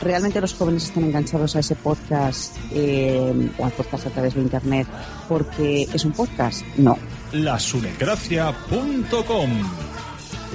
[0.00, 4.40] Realmente los jóvenes están enganchados a ese podcast eh, o al podcast a través de
[4.40, 4.86] internet
[5.28, 6.64] porque es un podcast.
[6.76, 6.96] No.
[7.32, 9.50] lasunecracia.com.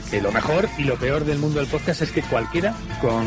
[0.10, 3.26] que lo mejor y lo peor del mundo del podcast es que cualquiera con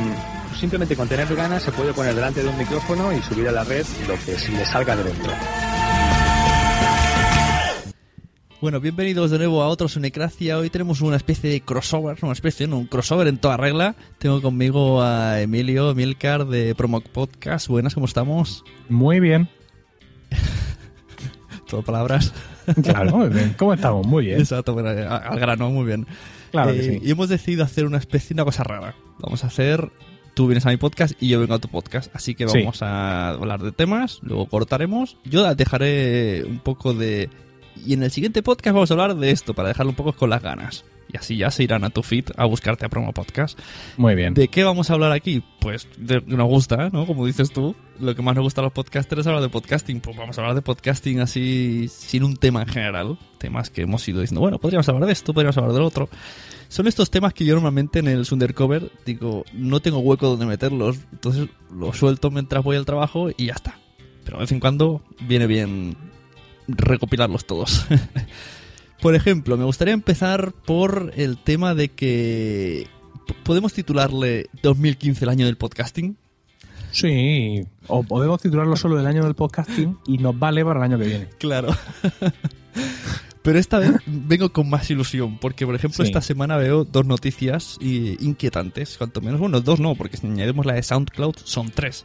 [0.58, 3.64] simplemente con tener ganas se puede poner delante de un micrófono y subir a la
[3.64, 5.32] red lo que se le salga de dentro.
[8.60, 10.58] Bueno, bienvenidos de nuevo a otro Sunecracia.
[10.58, 13.94] Hoy tenemos una especie de crossover, una especie, no, un crossover en toda regla.
[14.18, 17.68] Tengo conmigo a Emilio Milcar de Promo Podcast.
[17.68, 18.64] Buenas, ¿cómo estamos?
[18.88, 19.48] Muy bien.
[21.68, 22.34] Todo palabras.
[22.82, 23.54] Claro, muy bien.
[23.56, 24.04] ¿Cómo estamos?
[24.06, 24.40] Muy bien.
[24.40, 26.06] Exacto, bueno, al grano, muy bien.
[26.50, 27.00] Claro que Eh, sí.
[27.06, 28.96] Y hemos decidido hacer una especie, una cosa rara.
[29.20, 29.88] Vamos a hacer,
[30.34, 32.12] tú vienes a mi podcast y yo vengo a tu podcast.
[32.14, 32.58] Así que Sí.
[32.58, 35.16] vamos a hablar de temas, luego cortaremos.
[35.24, 37.30] Yo dejaré un poco de...
[37.84, 40.30] Y en el siguiente podcast vamos a hablar de esto, para dejarlo un poco con
[40.30, 40.84] las ganas.
[41.10, 43.58] Y así ya se irán a tu feed a buscarte a Promo Podcast.
[43.96, 44.34] Muy bien.
[44.34, 45.42] ¿De qué vamos a hablar aquí?
[45.58, 47.06] Pues de, nos gusta, ¿no?
[47.06, 50.00] Como dices tú, lo que más nos gusta a los podcasters es hablar de podcasting.
[50.00, 53.18] Pues vamos a hablar de podcasting así, sin un tema en general.
[53.38, 56.10] Temas que hemos ido diciendo, bueno, podríamos hablar de esto, podríamos hablar del otro.
[56.68, 60.98] Son estos temas que yo normalmente en el Undercover digo, no tengo hueco donde meterlos.
[61.10, 63.78] Entonces los suelto mientras voy al trabajo y ya está.
[64.24, 65.96] Pero de vez en cuando viene bien
[66.68, 67.86] recopilarlos todos.
[69.02, 72.88] Por ejemplo, me gustaría empezar por el tema de que
[73.44, 76.16] podemos titularle 2015 el año del podcasting.
[76.90, 77.62] Sí.
[77.86, 81.06] O podemos titularlo solo del año del podcasting y nos vale para el año que
[81.06, 81.28] viene.
[81.38, 81.68] Claro.
[83.42, 86.08] Pero esta vez vengo con más ilusión, porque por ejemplo Sí.
[86.10, 90.74] esta semana veo dos noticias inquietantes, cuanto menos, bueno, dos no, porque si añadimos la
[90.74, 92.04] de SoundCloud son tres.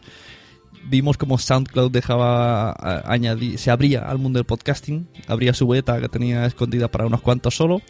[0.86, 6.10] Vimos como SoundCloud dejaba añadir, se abría al mundo del podcasting, abría su beta que
[6.10, 7.82] tenía escondida para unos cuantos solo.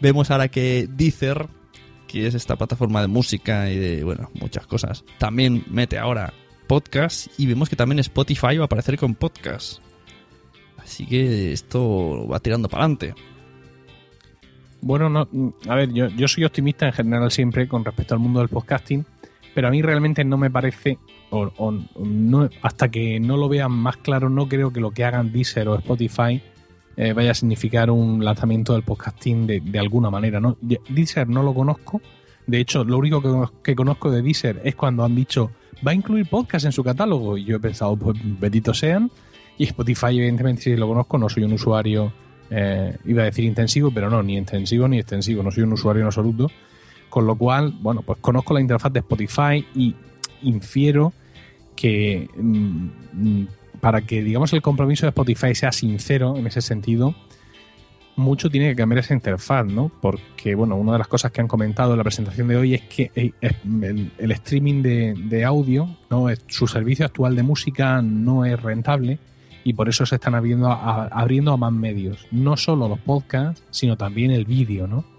[0.00, 1.48] Vemos ahora que Deezer,
[2.08, 6.34] que es esta plataforma de música y de, bueno, muchas cosas, también mete ahora
[6.66, 9.80] podcast y vemos que también Spotify va a aparecer con podcast.
[10.78, 13.14] Así que esto va tirando para adelante.
[14.80, 15.28] Bueno, no,
[15.68, 19.06] a ver, yo, yo soy optimista en general siempre con respecto al mundo del podcasting,
[19.54, 20.98] pero a mí realmente no me parece,
[22.62, 25.76] hasta que no lo vean más claro, no creo que lo que hagan Deezer o
[25.76, 26.42] Spotify
[26.96, 30.40] eh, vaya a significar un lanzamiento del podcasting de, alguna manera.
[30.40, 30.56] ¿no?
[30.60, 32.00] Deezer no lo conozco,
[32.46, 35.50] de hecho, lo único que, que conozco de Deezer es cuando han dicho
[35.86, 39.10] va a incluir podcast en su catálogo, y yo he pensado, pues benditos sean,
[39.58, 42.12] y Spotify, evidentemente, si lo conozco, no soy un usuario
[42.54, 46.02] eh, iba a decir intensivo, pero no, ni intensivo ni extensivo, no soy un usuario
[46.02, 46.50] en absoluto.
[47.12, 49.94] Con lo cual, bueno, pues conozco la interfaz de Spotify y
[50.40, 51.12] infiero
[51.76, 53.48] que mm, mm,
[53.80, 57.14] para que, digamos, el compromiso de Spotify sea sincero en ese sentido,
[58.16, 59.92] mucho tiene que cambiar esa interfaz, ¿no?
[60.00, 62.80] Porque, bueno, una de las cosas que han comentado en la presentación de hoy es
[62.80, 66.28] que eh, el, streaming de, audio, ¿no?
[66.46, 69.18] Su servicio actual de música no es rentable
[69.64, 72.26] y por eso se están abriendo abriendo a más medios.
[72.30, 75.11] No solo los podcasts, sino también el vídeo, ¿no?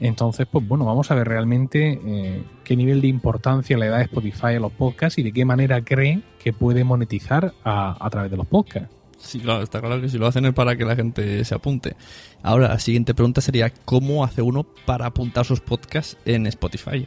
[0.00, 4.54] Entonces, pues bueno, vamos a ver realmente eh, qué nivel de importancia le da Spotify
[4.56, 8.46] a los podcasts y de qué manera cree que puede monetizar a, través de los
[8.46, 8.94] podcasts.
[9.18, 11.96] Sí, claro, está claro que si lo hacen es para que la gente se apunte.
[12.42, 17.06] Ahora, la siguiente pregunta sería, ¿cómo hace uno para apuntar sus podcasts en Spotify?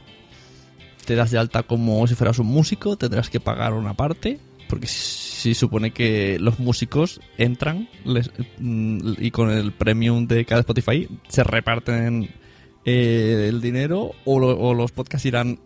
[1.06, 4.88] Te das de alta como si fueras un músico, tendrás que pagar una parte, Porque
[4.88, 7.88] si supone que los músicos entran
[8.58, 12.30] mm, y con el premium de cada Spotify se reparten
[12.88, 15.60] eh, el dinero o, lo- o los podcasts irán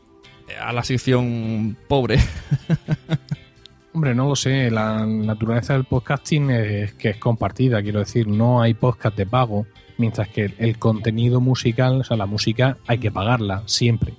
[0.59, 2.17] a la sección pobre.
[3.93, 4.71] Hombre, no lo sé.
[4.71, 7.81] La naturaleza del podcasting es que es compartida.
[7.81, 9.65] Quiero decir, no hay podcast de pago,
[9.97, 14.13] mientras que el contenido musical, o sea, la música hay que pagarla siempre.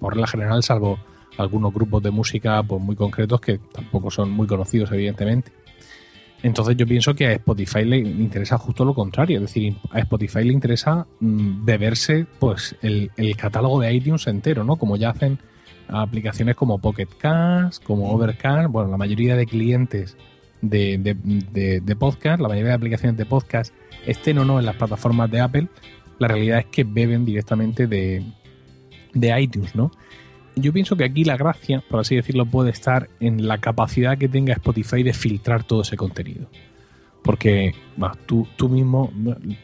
[0.00, 0.98] Por la general, salvo
[1.36, 5.52] algunos grupos de música pues, muy concretos que tampoco son muy conocidos, evidentemente.
[6.42, 10.44] Entonces yo pienso que a Spotify le interesa justo lo contrario, es decir, a Spotify
[10.44, 14.76] le interesa mm, beberse pues el, el catálogo de iTunes entero, ¿no?
[14.76, 15.38] Como ya hacen
[15.88, 20.16] aplicaciones como Pocket Cast, como Overcast, bueno, la mayoría de clientes
[20.60, 23.74] de, de, de- de podcast, la mayoría de aplicaciones de podcast,
[24.06, 25.68] estén o no en las plataformas de Apple,
[26.18, 28.22] la realidad es que beben directamente de,
[29.14, 29.90] de iTunes, ¿no?
[30.60, 34.28] Yo pienso que aquí la gracia, por así decirlo, puede estar en la capacidad que
[34.28, 36.48] tenga Spotify de filtrar todo ese contenido.
[37.28, 39.12] Porque bah, tú, tú mismo,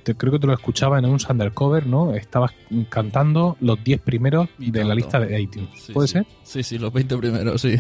[0.03, 2.13] te- creo que te lo escuchaba en un Undercover, ¿no?
[2.13, 2.51] Estabas
[2.91, 5.71] cantando los 10 primeros de la lista de iTunes.
[5.75, 6.13] Sí, ¿Puede sí.
[6.13, 6.27] ser?
[6.43, 7.77] Sí, sí, los 20 primeros, sí.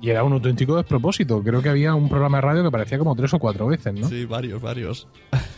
[0.00, 1.42] Y era un auténtico despropósito.
[1.42, 4.08] Creo que había un programa de radio que parecía como tres o cuatro veces, ¿no?
[4.08, 5.06] Sí, varios, varios.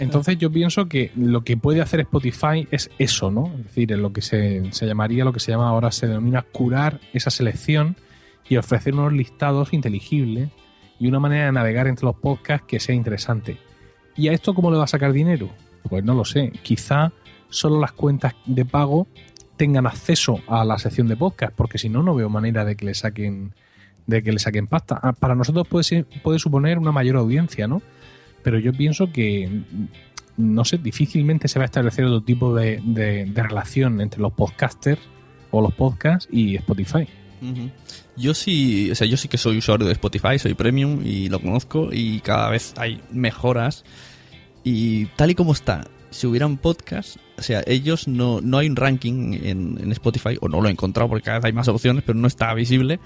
[0.00, 3.52] Entonces yo pienso que lo que puede hacer Spotify es eso, ¿no?
[3.56, 6.42] Es decir, en lo que se, se llamaría, lo que se llama ahora, se denomina
[6.42, 7.94] curar esa selección
[8.48, 10.48] y ofrecer unos listados inteligibles
[10.98, 13.58] y una manera de navegar entre los podcasts que sea interesante.
[14.16, 15.48] ¿Y a esto cómo le va a sacar dinero?
[15.88, 16.52] Pues no lo sé.
[16.62, 17.12] Quizá
[17.48, 19.06] solo las cuentas de pago
[19.56, 22.84] tengan acceso a la sección de podcast, porque si no, no veo manera de que
[22.86, 23.52] le saquen
[24.06, 24.98] de que le saquen pasta.
[25.02, 27.80] Ah, Para nosotros puede, ser- puede suponer una mayor audiencia, ¿no?
[28.42, 29.62] Pero yo pienso que,
[30.36, 34.32] no sé, difícilmente se va a establecer otro tipo de, de- de relación entre los
[34.34, 35.00] podcasters
[35.50, 37.06] o los podcasts y Spotify.
[38.16, 41.40] Yo sí, o sea, yo sí que soy usuario de Spotify, soy premium y lo
[41.40, 43.84] conozco y cada vez hay mejoras.
[44.62, 48.76] Y tal y como está, si hubieran podcast, o sea, ellos no, no hay un
[48.76, 52.04] ranking en, en Spotify, o no lo he encontrado porque cada vez hay más opciones,
[52.06, 53.00] pero no está visible.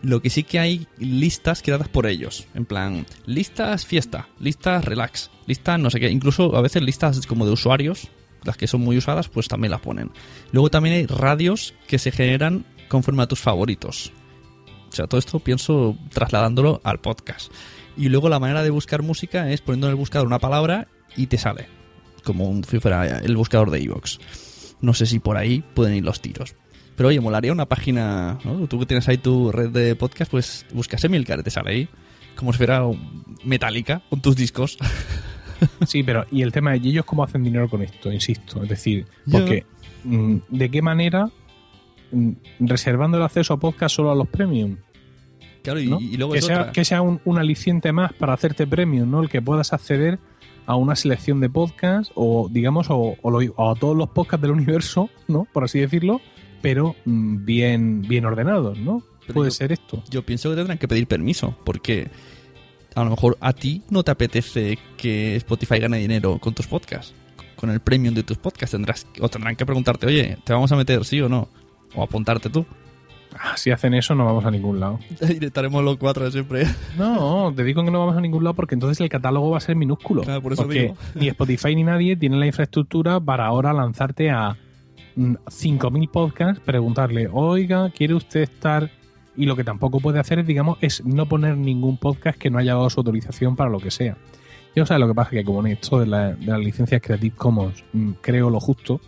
[0.00, 2.46] Lo que sí que hay listas creadas por ellos.
[2.54, 6.10] En plan, listas fiesta, listas relax, listas no sé qué.
[6.10, 8.08] Incluso a veces listas como de usuarios,
[8.44, 10.10] las que son muy usadas, pues también las ponen.
[10.52, 14.12] Luego también hay radios que se generan conforme a tus favoritos.
[14.92, 17.50] O sea, todo esto pienso trasladándolo al podcast.
[17.96, 21.26] Y luego la manera de buscar música es poniendo en el buscador una palabra y
[21.26, 21.66] te sale.
[22.24, 24.18] Como un, si fuera el buscador de iVoox.
[24.80, 26.54] No sé si por ahí pueden ir los tiros.
[26.96, 28.66] Pero oye, molaría una página, ¿no?
[28.66, 31.88] Tú que tienes ahí tu red de podcast, pues buscas Emilcar y te sale ahí.
[32.36, 32.82] Como si fuera
[33.44, 34.78] metálica con tus discos.
[35.86, 38.10] Sí, pero y el tema es, ¿y ellos cómo hacen dinero con esto?
[38.10, 39.64] Insisto, es decir, porque
[40.02, 41.30] mm, ¿de qué manera
[42.60, 44.76] reservando el acceso a podcast solo a los premium?
[45.62, 46.00] Claro, y, ¿no?
[46.00, 46.72] y luego que es sea, otra.
[46.72, 49.22] que sea un, un aliciente más para hacerte premium, ¿no?
[49.22, 50.18] El que puedas acceder
[50.66, 54.42] a una selección de podcasts o, digamos, o, o lo- o a todos los podcasts
[54.42, 55.46] del universo, ¿no?
[55.52, 56.20] Por así decirlo,
[56.62, 59.02] pero mm, bien, bien ordenados, ¿no?
[59.22, 60.02] Pero Puede yo- ser esto.
[60.10, 62.08] Yo pienso que tendrán que pedir permiso, porque
[62.94, 67.14] a lo mejor a ti no te apetece que Spotify gane dinero con tus podcasts.
[67.56, 70.76] Con el premium de tus podcasts tendrás o tendrán que preguntarte, oye, ¿te vamos a
[70.76, 71.48] meter sí o no?
[71.94, 72.64] O apuntarte tú.
[73.38, 74.98] Ah, Si hacen eso, no vamos a ningún lado.
[75.40, 76.64] Y estaremos los cuatro de siempre.
[76.98, 79.60] No, te digo que no vamos a ningún lado porque entonces el catálogo va a
[79.60, 80.22] ser minúsculo.
[80.22, 80.96] Claro, por eso porque digo.
[81.14, 84.56] ni Spotify ni nadie tiene la infraestructura para ahora lanzarte a
[85.16, 88.90] mm, 5.000 podcasts, preguntarle, oiga, ¿quiere usted estar?
[89.34, 92.58] Y lo que tampoco puede hacer, es, digamos, es no poner ningún podcast que no
[92.58, 94.18] haya dado su autorización para lo que sea.
[94.76, 97.34] Yo sé lo que pasa que como en esto de, la- de las licencias Creative
[97.34, 99.00] Commons mm, creo lo justo,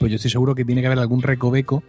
[0.00, 1.84] pues yo estoy seguro que tiene que haber algún recoveco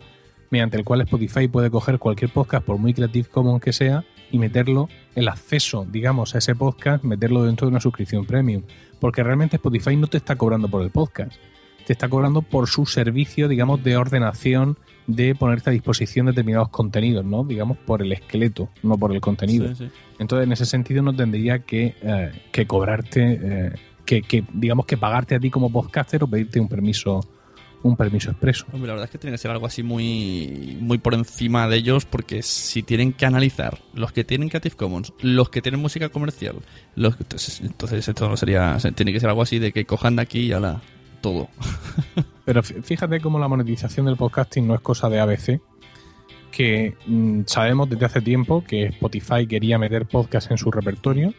[0.50, 4.38] mediante el cual Spotify puede coger cualquier podcast, por muy Creative Commons que sea, y
[4.38, 8.64] meterlo, el acceso, digamos, a ese podcast, meterlo dentro de una suscripción premium.
[9.00, 11.32] Porque realmente Spotify no te está cobrando por el podcast,
[11.86, 14.78] te está cobrando por su servicio, digamos, de ordenación,
[15.08, 17.46] de ponerte a disposición determinados contenidos, ¿no?
[17.46, 19.70] Digamos, por el esqueleto, no por el contenido.
[19.70, 19.92] Sí, sí.
[20.20, 23.72] Entonces, en ese sentido, no tendría que, eh, que cobrarte, eh,
[24.06, 27.22] que, que, digamos, que pagarte a ti como podcaster o pedirte un permiso,
[27.84, 28.66] un permiso expreso.
[28.72, 31.78] Hombre, la verdad es que tiene que ser algo así muy, muy por encima de
[31.78, 36.10] ellos, porque si tienen que analizar los que tienen Creative Commons, los que tienen música
[36.10, 36.56] comercial,
[36.96, 40.22] los entonces, entonces esto no sería, tiene que ser algo así de que cojan de
[40.22, 40.82] aquí y ala,
[41.22, 41.50] todo.
[42.46, 45.62] Pero fí- fíjate cómo la monetización del podcasting no es cosa de ABC,
[46.52, 51.34] que mm, sabemos desde hace tiempo que Spotify quería meter podcast en su repertorio,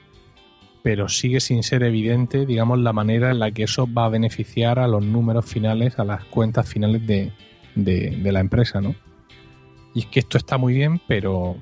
[0.82, 4.78] pero sigue sin ser evidente, digamos, la manera en la que eso va a beneficiar
[4.78, 7.32] a los números finales, a las cuentas finales de,
[7.74, 8.94] de- la empresa, ¿no?
[9.94, 11.56] Y es que esto está muy bien, pero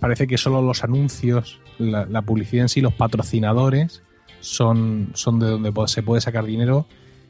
[0.00, 4.02] parece que solo los anuncios, la, publicidad en sí, los patrocinadores
[4.40, 6.86] son, son de donde se puede sacar dinero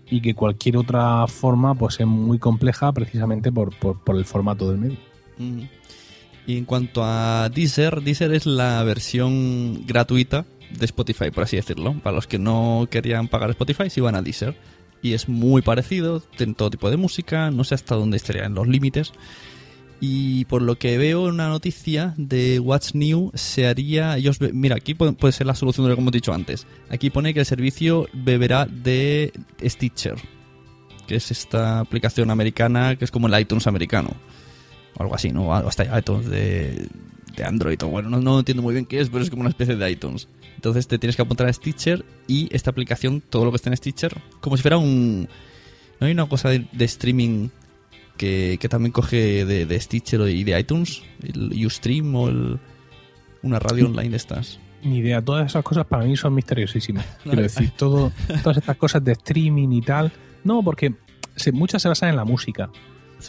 [0.08, 4.70] y que cualquier otra forma pues es muy compleja precisamente por, por, por el formato
[4.70, 4.98] del medio.
[6.46, 11.94] Y en cuanto a Deezer, Deezer es la versión gratuita de Spotify, por así decirlo.
[12.02, 14.56] Para los que no querían pagar Spotify, se iban a Deezer.
[15.02, 18.66] Y es muy parecido, tiene todo tipo de música, no sé hasta dónde estarían los
[18.66, 19.12] límites.
[20.00, 24.16] Y por lo que veo en una noticia de What's New, se haría.
[24.16, 26.66] Ellos, mira, aquí puede, ser la solución de lo que hemos dicho antes.
[26.90, 29.32] Aquí pone que el servicio beberá de
[29.64, 30.16] Stitcher,
[31.06, 34.10] que es esta aplicación americana que es como el iTunes americano
[34.96, 35.54] o algo así, ¿no?
[35.54, 36.88] Algo hasta iTunes de,
[37.36, 39.50] de Android o bueno, no, no entiendo muy bien qué es, pero es como una
[39.50, 40.28] especie de iTunes.
[40.54, 43.76] Entonces te tienes que apuntar a Stitcher y esta aplicación, todo lo que esté en
[43.76, 45.28] Stitcher, como si fuera un...
[46.00, 47.48] ¿No hay una cosa de, de streaming
[48.16, 51.02] que, que también coge de, de Stitcher y de iTunes?
[51.22, 52.58] El Ustream o el,
[53.42, 54.58] una radio online de estas.
[54.82, 57.04] Ni idea, todas esas cosas para mí son misteriosísimas.
[57.22, 58.12] Quiero decir, todo,
[58.42, 60.12] todas estas cosas de streaming y tal.
[60.44, 60.94] No, porque
[61.34, 62.70] se- muchas se basan en la música.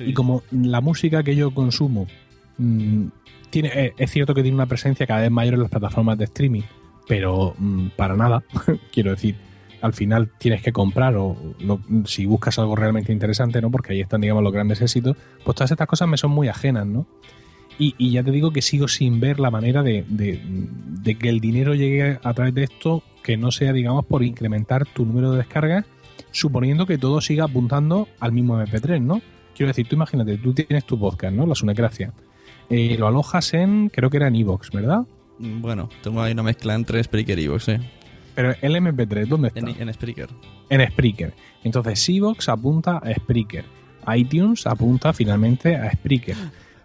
[0.02, 2.08] Y como la música que yo consumo
[2.58, 3.08] mm,
[3.50, 6.26] tiene, eh, es cierto que tiene una presencia cada vez mayor en las plataformas de
[6.26, 6.64] streaming,
[7.08, 8.44] pero mm, para nada.
[8.92, 9.36] Quiero decir,
[9.82, 11.38] al final tienes que comprar o
[12.06, 13.72] si buscas algo realmente interesante, ¿no?
[13.72, 15.16] Porque ahí están, digamos, los grandes éxitos.
[15.44, 17.08] Pues todas estas cosas me son muy ajenas, ¿no?
[17.80, 20.04] Y, ya te digo que sigo sin ver la manera de
[21.20, 25.06] que el dinero llegue a través de esto que no sea, digamos, por incrementar tu
[25.06, 25.86] número de descargas,
[26.32, 29.22] suponiendo que todo siga apuntando al mismo MP3, ¿no?
[29.54, 31.46] Quiero decir, tú imagínate, tú tienes tu podcast, ¿no?
[31.46, 32.14] La Sunecracia.
[32.70, 35.02] Eh, lo alojas en, creo que era en Evox, ¿verdad?
[35.40, 37.80] Mm, Bueno, tengo ahí una mezcla entre Spreaker y Evox, ¿eh?
[38.36, 39.60] Pero el MP3, ¿dónde está?
[39.62, 40.30] En, en Spreaker.
[40.70, 41.34] En Spreaker.
[41.64, 43.66] Entonces, Evox apunta a Spreaker.
[44.16, 46.36] iTunes apunta finalmente a Spreaker.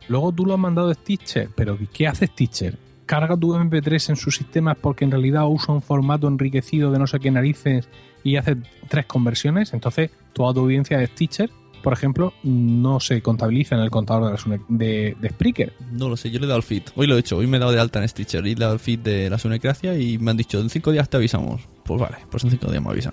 [0.08, 2.78] Luego tú lo has mandado a Stitcher, pero ¿qué hace Stitcher?
[3.06, 7.06] Carga tu MP3 en sus sistemas porque en realidad usa un formato enriquecido de no
[7.06, 7.88] sé qué narices
[8.24, 8.56] y hace
[8.88, 9.72] tres conversiones.
[9.74, 11.50] Entonces, toda tu audiencia de Stitcher,
[11.82, 15.72] por ejemplo, no se contabiliza en el contador de, la Sune- de, de Spreaker.
[15.90, 16.82] No lo sé, yo le he dado el feed.
[16.96, 18.64] Hoy lo he hecho, hoy me he dado de alta en Stitcher y le he
[18.64, 21.62] dado el feed de la Sunecracia y me han dicho, en cinco días te avisamos.
[21.84, 23.12] Pues vale, pues en cinco días me avisan.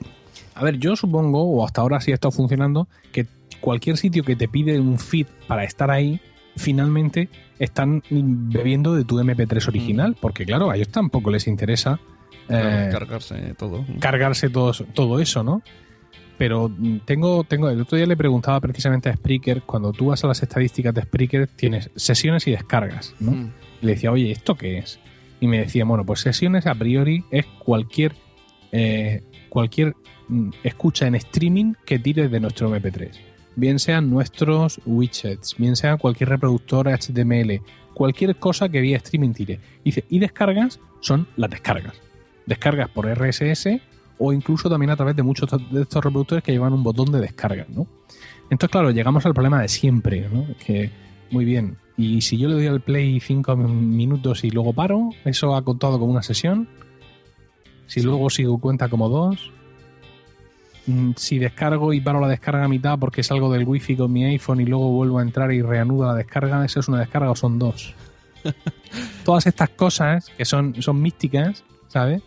[0.56, 3.26] A ver, yo supongo, o hasta ahora sí ha estado funcionando, que
[3.62, 6.22] cualquier sitio que te pide un feed para estar ahí,
[6.56, 12.00] finalmente están bebiendo de tu MP3 original, porque claro, a ellos tampoco les interesa
[12.50, 13.86] eh, cargarse todo.
[14.00, 15.62] cargarse todo, todo eso, ¿no?
[16.40, 20.24] Pero mm, tengo, tengo, el otro día le preguntaba precisamente a Spreaker, cuando tú vas
[20.24, 23.32] a las estadísticas de Spreaker, tienes sesiones y descargas, ¿no?
[23.32, 23.52] Mm.
[23.82, 25.00] Y le decía, oye, ¿esto qué es?
[25.42, 28.16] Y me decía, bueno, pues sesiones a priori es cualquier,
[28.72, 29.96] eh, cualquier
[30.30, 33.12] mm, escucha en streaming que tires de nuestro MP3.
[33.58, 37.62] Bien sean nuestros widgets, bien sea cualquier reproductor HTML,
[37.94, 39.60] cualquier cosa que vía streaming tire.
[39.84, 41.96] Y dice, y descargas son las descargas.
[42.46, 43.82] Descargas por RSS
[44.20, 47.20] o incluso también a través de muchos de estos reproductores que llevan un botón de
[47.20, 47.88] descarga, ¿no?
[48.44, 50.46] Entonces, claro, llegamos al problema de siempre, ¿no?
[50.64, 50.92] Que,
[51.32, 55.56] muy bien, y si yo le doy al play 5 minutos y luego paro, ¿eso
[55.56, 56.68] ha contado como una sesión?
[57.88, 59.52] Si luego sigo cuenta como dos.
[60.86, 64.26] Mm, Si descargo y paro la descarga a mitad porque salgo del wifi con mi
[64.26, 67.36] iPhone y luego vuelvo a entrar y reanudo la descarga, ¿eso es una descarga o
[67.36, 67.94] son dos?
[69.26, 72.22] Todas estas cosas que son, son místicas, ¿sabes?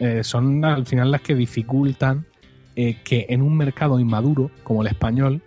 [0.00, 2.26] Eh, son al final las que dificultan
[2.74, 5.42] eh, que en un mercado inmaduro como el español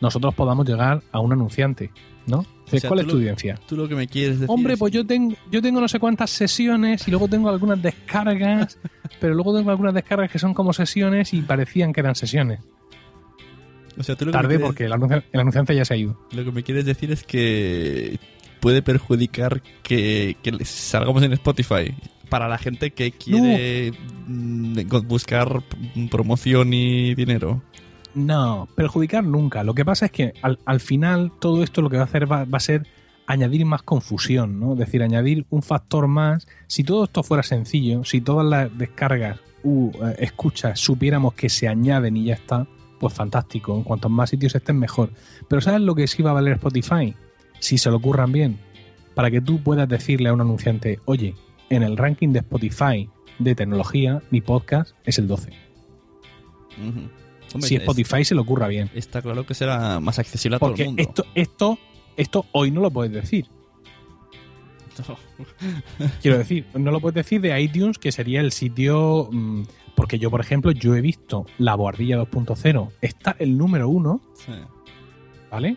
[0.00, 1.90] nosotros podamos llegar a un anunciante,
[2.26, 2.38] ¿no?
[2.38, 3.58] O sea, ¿Cuál es tu lo- audiencia?
[3.68, 6.00] Tú lo que me quieres decir Hombre, es- pues yo tengo, yo tengo no sé
[6.00, 8.78] cuántas sesiones y luego tengo algunas descargas,
[9.20, 12.58] pero luego tengo algunas descargas que son como sesiones y parecían que eran sesiones.
[13.98, 15.96] o sea, tú lo que Tarde quieres- porque el, anuncia- el anunciante ya se ha
[15.96, 16.18] ido.
[16.32, 18.18] Lo que me quieres decir es que
[18.60, 21.94] puede perjudicar que, salgamos en Spotify
[22.32, 23.92] para la gente que quiere
[24.26, 25.62] mm, buscar
[26.10, 27.60] promoción y dinero.
[28.14, 29.62] No, perjudicar nunca.
[29.62, 32.32] Lo que pasa es que al, al final todo esto lo que va a hacer
[32.32, 32.86] va, a ser
[33.26, 34.72] añadir más confusión, ¿no?
[34.72, 36.46] Es decir, añadir un factor más.
[36.68, 41.68] Si todo esto fuera sencillo, si todas las descargas u eh, escuchas supiéramos que se
[41.68, 42.66] añaden y ya está,
[42.98, 43.76] pues fantástico.
[43.76, 45.10] En cuantos más sitios estén, mejor.
[45.50, 47.14] Pero ¿sabes lo que sí va a valer Spotify?
[47.58, 48.58] Si se lo ocurran bien.
[49.14, 51.34] Para que tú puedas decirle a un anunciante, oye,
[51.74, 55.50] en el ranking de Spotify de tecnología, mi podcast es el 12.
[56.78, 57.00] Ujú.
[57.54, 58.90] Hombre, si es- Spotify se le ocurra bien.
[58.94, 61.02] Está claro que será más accesible a todo el mundo.
[61.02, 61.78] esto, esto,
[62.16, 63.46] esto hoy no lo puedes decir.
[66.22, 69.28] Quiero decir, no lo puedes decir de iTunes, que sería el sitio.
[69.30, 69.62] mm,
[69.94, 74.52] porque yo, por ejemplo, yo he visto la Boardilla 2.0, está el número uno, Sí.
[75.50, 75.76] ¿vale?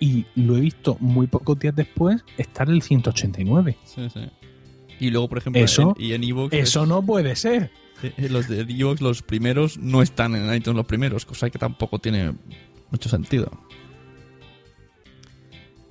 [0.00, 3.76] y lo he visto muy pocos días después estar el 189.
[3.84, 4.20] Sí, sí.
[5.00, 7.70] Y luego, por ejemplo, Eso- en, y en iVoox Eso es- no puede ser.
[8.02, 11.98] eh, los de iVoox, los primeros, no están en iTunes los primeros, cosa que tampoco
[11.98, 12.32] tiene
[12.90, 13.50] mucho sentido.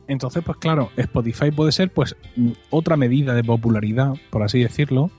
[0.08, 5.10] Entonces, pues claro, Spotify puede ser pues mm, otra medida de popularidad, por así decirlo,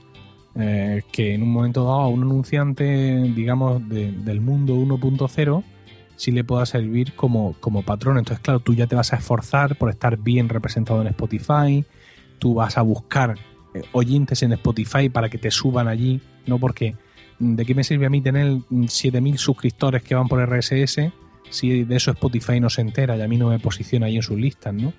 [0.55, 5.63] eh, que en un momento dado a un anunciante, digamos, de- del mundo 1.0,
[6.15, 8.19] sí le pueda servir como, como patrón.
[8.19, 11.83] Entonces, claro, tú ya te vas a esforzar por estar bien representado en Spotify,
[12.37, 13.35] tú vas a buscar
[13.91, 16.95] oyentes en Spotify para que te suban allí, no porque
[17.39, 21.11] mm, ¿de qué me sirve a mí tener mm, 7.000 suscriptores que van por RSS
[21.49, 24.23] si de eso Spotify no se entera y a mí no me posiciona ahí en
[24.23, 24.93] sus listas, ¿no?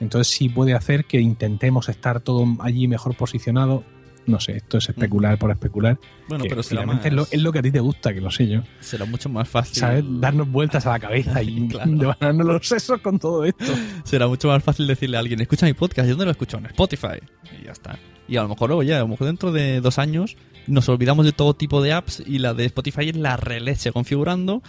[0.00, 3.84] Entonces sí puede hacer que intentemos estar todo allí mejor posicionado.
[4.26, 5.98] No sé, esto es especular por especular.
[6.28, 8.30] Bueno, pero será más- es, lo, es lo que a ti te gusta, que lo
[8.30, 8.62] sé yo.
[8.80, 9.76] Será mucho más fácil.
[9.76, 10.04] ¿Sabes?
[10.08, 13.64] Darnos vueltas a la cabeza y devanarnos los sesos con todo esto.
[14.04, 16.56] Será mucho más fácil decirle a alguien, escucha mi podcast, ¿y dónde lo escucho?
[16.58, 17.18] En Spotify.
[17.60, 17.98] Y ya está.
[18.26, 21.32] Y a lo mejor, oye, a lo mejor dentro de dos años nos olvidamos de
[21.32, 24.62] todo tipo de apps y la de Spotify es la releche configurando.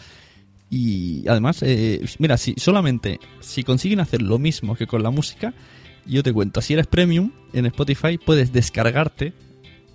[0.70, 5.54] Y además, eh, mira, si solamente si consiguen hacer lo mismo que con la música,
[6.06, 9.34] yo te cuento, si eres premium en Spotify puedes descargarte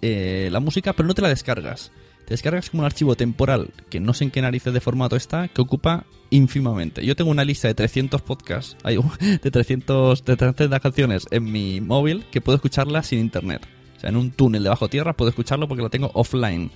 [0.03, 1.93] eh, la música, pero no te la descargas.
[2.25, 5.49] Te descargas como un archivo temporal, que no sé en qué narices de formato está,
[5.49, 7.05] que ocupa ínfimamente.
[7.05, 12.25] Yo tengo una lista de 300 podcasts, de 300, de 300 canciones en mi móvil
[12.31, 13.67] que puedo escucharla sin internet.
[13.97, 16.71] O sea, en un túnel de bajo tierra puedo escucharlo porque lo tengo offline.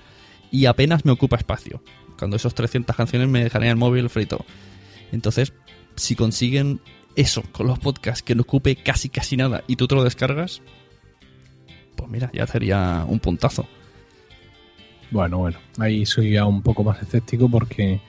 [0.51, 1.81] Y apenas me ocupa espacio.
[2.19, 4.45] Cuando esos 300 canciones me dejarían el móvil frito.
[5.11, 5.53] Entonces,
[5.95, 6.81] si consiguen
[7.15, 10.61] eso con los podcasts que no ocupe casi casi nada y tú te lo descargas,
[11.95, 13.65] pues mira, ya sería un puntazo.
[15.11, 18.01] Bueno, bueno, ahí soy ya un poco más escéptico porque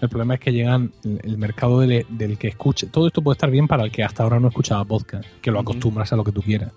[0.00, 2.88] el problema es que llegan el, mercado del, del que escuche.
[2.88, 5.60] Todo esto puede estar bien para el que hasta ahora no escuchaba podcast, que lo
[5.60, 6.72] acostumbras a lo que tú quieras.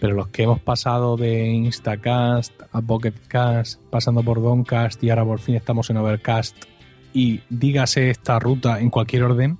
[0.00, 5.40] Pero los que hemos pasado de Instacast a Pocketcast, pasando por Doncast y ahora por
[5.40, 6.56] fin estamos en Overcast
[7.12, 9.58] y dígase esta ruta en cualquier orden,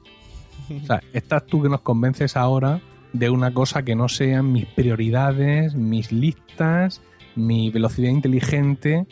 [0.70, 2.80] o sea, estás tú que nos convences ahora
[3.12, 7.00] de una cosa que no sean mis prioridades, mis listas,
[7.36, 9.06] mi velocidad inteligente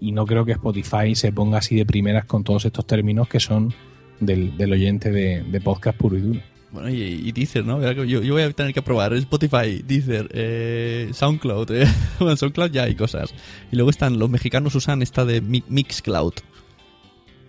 [0.00, 3.40] y no creo que Spotify se ponga así de primeras con todos estos términos que
[3.40, 3.72] son
[4.20, 6.40] del, del oyente de, de podcast puro y duro.
[6.72, 7.82] Bueno, y, y Deezer, ¿no?
[7.92, 11.70] Yo, yo voy a tener que probar Spotify, Deezer, eh, SoundCloud.
[11.72, 11.86] eh.
[12.18, 13.34] Bueno, SoundCloud ya hay cosas.
[13.70, 16.32] Y luego están, los mexicanos usan esta de Mi- Mixcloud.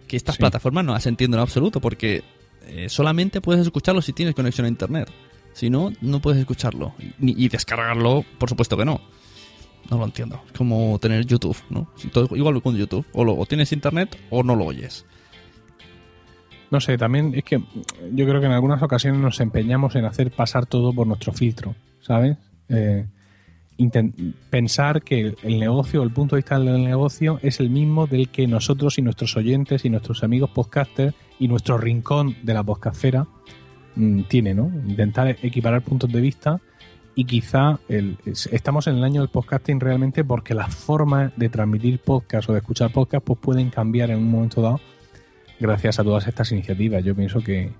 [0.07, 0.39] Que estas Sí.
[0.39, 2.21] plataformas no las entiendo en absoluto porque
[2.67, 5.09] eh, solamente puedes escucharlo si tienes conexión a internet.
[5.53, 6.93] Si no, no puedes escucharlo.
[7.19, 8.99] Y, descargarlo, por supuesto que no.
[9.89, 10.41] No lo entiendo.
[10.47, 11.87] Es como tener YouTube, ¿no?
[12.31, 13.05] Igual con YouTube.
[13.13, 15.05] O, lo, o tienes internet o no lo oyes.
[16.71, 17.61] No sé, también es que
[18.13, 21.75] yo creo que en algunas ocasiones nos empeñamos en hacer pasar todo por nuestro filtro,
[22.01, 22.37] ¿sabes?
[22.69, 23.05] Eh,
[24.49, 28.47] pensar que el, negocio, el punto de vista del negocio es el mismo del que
[28.47, 33.27] nosotros y nuestros oyentes y nuestros amigos podcasters y nuestro rincón de la podcastera
[33.95, 34.71] mm, tiene, ¿no?
[34.87, 36.59] Intentar equiparar puntos de vista
[37.15, 41.49] y quizá el- es- estamos en el año del podcasting realmente porque las formas de
[41.49, 44.79] transmitir podcast o de escuchar podcast pues pueden cambiar en un momento dado
[45.59, 47.03] gracias a todas estas iniciativas.
[47.03, 47.71] Yo pienso que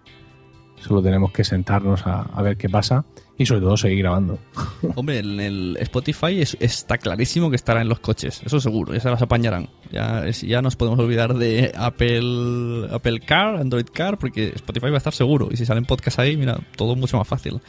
[0.78, 3.06] solo tenemos que sentarnos a, a ver qué pasa
[3.38, 4.40] y sobre todo seguir grabando.
[4.96, 9.00] Hombre, en el Spotify es- está clarísimo que estará en los coches, eso seguro, ya
[9.00, 9.70] se las apañarán.
[9.92, 14.96] Ya, es- ya nos podemos olvidar de Apple, Apple Car, Android Car, porque Spotify va
[14.96, 15.50] a estar seguro.
[15.52, 17.60] Y si salen podcasts ahí, mira, todo mucho más fácil.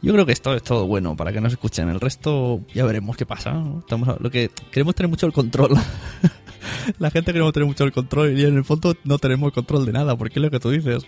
[0.00, 1.88] Yo creo que esto es todo bueno para que nos escuchen.
[1.88, 3.52] El resto ya veremos qué pasa.
[3.52, 3.80] ¿no?
[3.80, 5.70] Estamos a- lo que queremos tener mucho el control.
[6.98, 9.92] La gente queremos tener mucho el control y en el fondo no tenemos control de
[9.92, 11.04] nada, porque es lo que tú dices.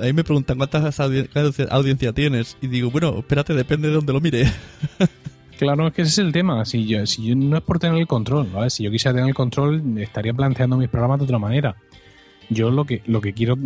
[0.00, 4.12] Ahí me preguntan cuántas audi- cuánta audiencia tienes y digo, bueno, espérate, depende de dónde
[4.12, 4.44] lo mire.
[5.58, 6.62] Claro, es que ese es el tema.
[6.66, 8.68] Si yo, si yo no es por tener el control, ¿vale?
[8.68, 11.76] Si yo quisiera tener el control, estaría planteando mis programas de otra manera.
[12.50, 13.56] Yo lo que, lo que quiero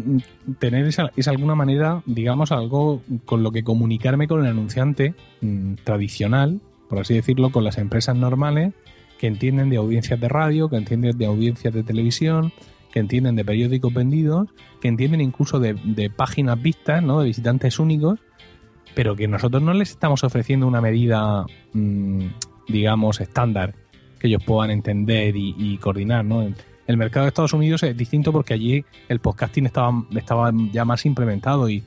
[0.60, 5.74] tener es, es alguna manera, digamos, algo con lo que comunicarme con el anunciante mm,
[5.82, 8.72] tradicional, por así decirlo, con las empresas normales
[9.18, 12.52] que entienden de audiencias de radio, que entienden de audiencias de televisión,
[12.92, 14.48] que entienden de periódicos vendidos,
[14.80, 17.20] que entienden incluso de, páginas vistas, ¿no?
[17.20, 18.18] De visitantes únicos,
[18.94, 22.26] pero que nosotros no les estamos ofreciendo una medida, mm,
[22.68, 23.74] digamos, estándar
[24.18, 26.42] que ellos puedan entender y, coordinar, ¿no?
[26.42, 26.54] El,
[26.86, 31.06] el mercado de Estados Unidos es distinto porque allí el podcasting estaba, estaba ya más
[31.06, 31.84] implementado y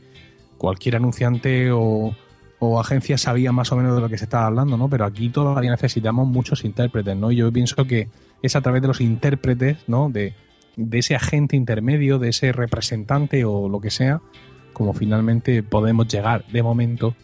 [0.57, 2.15] cualquier anunciante o,
[2.59, 4.89] o agencia sabía más o menos de lo que se estaba hablando, ¿no?
[4.89, 7.31] Pero aquí todavía necesitamos muchos intérpretes, ¿no?
[7.31, 8.07] Y yo pienso que
[8.41, 10.09] es a través de los intérpretes, ¿no?
[10.09, 10.33] De,
[10.75, 14.21] de ese agente intermedio, de ese representante o lo que sea,
[14.73, 17.15] como finalmente podemos llegar de momento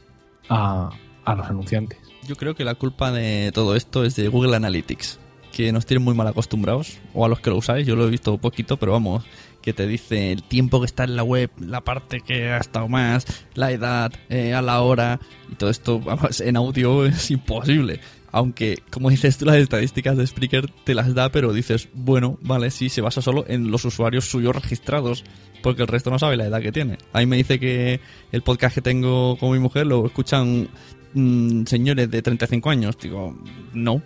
[0.49, 0.91] a,
[1.25, 1.97] a los anunciantes.
[2.27, 5.19] Yo creo que la culpa de todo esto es de Google Analytics,
[5.51, 8.09] que nos tienen muy mal acostumbrados, o a los que lo usáis, yo lo he
[8.11, 9.25] visto poquito, pero vamos,
[9.61, 12.87] que te dice el tiempo que está en la web, la parte que ha estado
[12.87, 15.19] más, la edad, eh, a la hora,
[15.51, 17.99] y todo esto, vamos, en audio es imposible.
[18.31, 22.69] Aunque, como dices tú, las estadísticas de Spreaker te las da, pero dices, bueno, vale,
[22.71, 25.23] sí, se basa solo en los usuarios suyos registrados,
[25.63, 26.97] porque el resto no sabe la edad que tiene.
[27.13, 27.99] Ahí me dice que
[28.31, 30.67] el podcast que tengo con mi mujer lo escuchan
[31.13, 32.97] mm, señores de 35 años.
[33.01, 33.35] Digo,
[33.73, 34.01] no.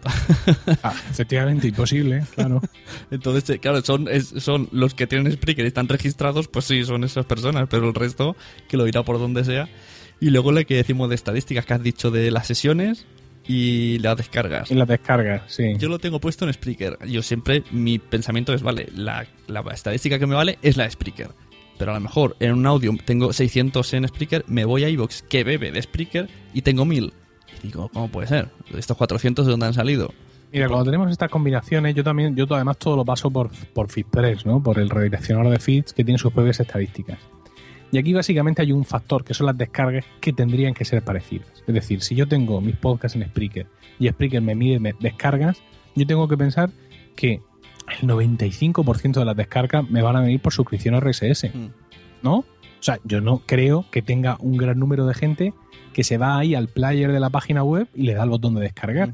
[0.83, 2.61] Ah, efectivamente, imposible, claro.
[3.11, 6.83] Entonces, eh, claro, son, es- son los que tienen Spreaker y están registrados, pues sí,
[6.85, 8.35] son esas personas, pero el resto,
[8.69, 9.67] que lo irá por donde sea.
[10.21, 13.05] Y luego lo que decimos de estadísticas que has dicho de las sesiones
[13.45, 14.71] y las descargas.
[14.71, 15.75] Y las descargas, sí.
[15.77, 16.97] Yo lo tengo puesto en Spreaker.
[17.07, 20.91] Yo siempre, mi pensamiento es, vale, la, la estadística que me vale es la de
[20.91, 21.29] Spreaker.
[21.77, 25.23] Pero a lo mejor en un audio tengo 600 en Spreaker, me voy a iVoox
[25.23, 27.13] que bebe de Spreaker y tengo 1000.
[27.63, 28.49] Y digo, ¿cómo puede ser?
[28.77, 30.13] ¿Estos 400 de dónde han salido?
[30.51, 34.45] Mira, cuando tenemos estas combinaciones, yo también, yo además todo lo paso por, por FeedPress,
[34.45, 34.61] ¿no?
[34.61, 37.17] Por el redireccionador de feeds que tiene sus propias estadísticas.
[37.93, 41.47] Y aquí básicamente hay un factor que son las descargas que tendrían que ser parecidas.
[41.67, 43.67] Es decir, si yo tengo mis podcasts en Spreaker
[43.99, 45.61] y Spreaker me mide me- descargas,
[45.95, 46.71] yo tengo que pensar
[47.15, 47.39] que
[48.01, 51.51] el 95% de las descargas me van a venir por suscripción RSS.
[52.23, 52.37] ¿No?
[52.37, 52.45] O
[52.79, 55.53] sea, yo no creo que tenga un gran número de gente
[55.93, 58.55] que se va ahí al player de la página web y le da el botón
[58.55, 59.13] de descargar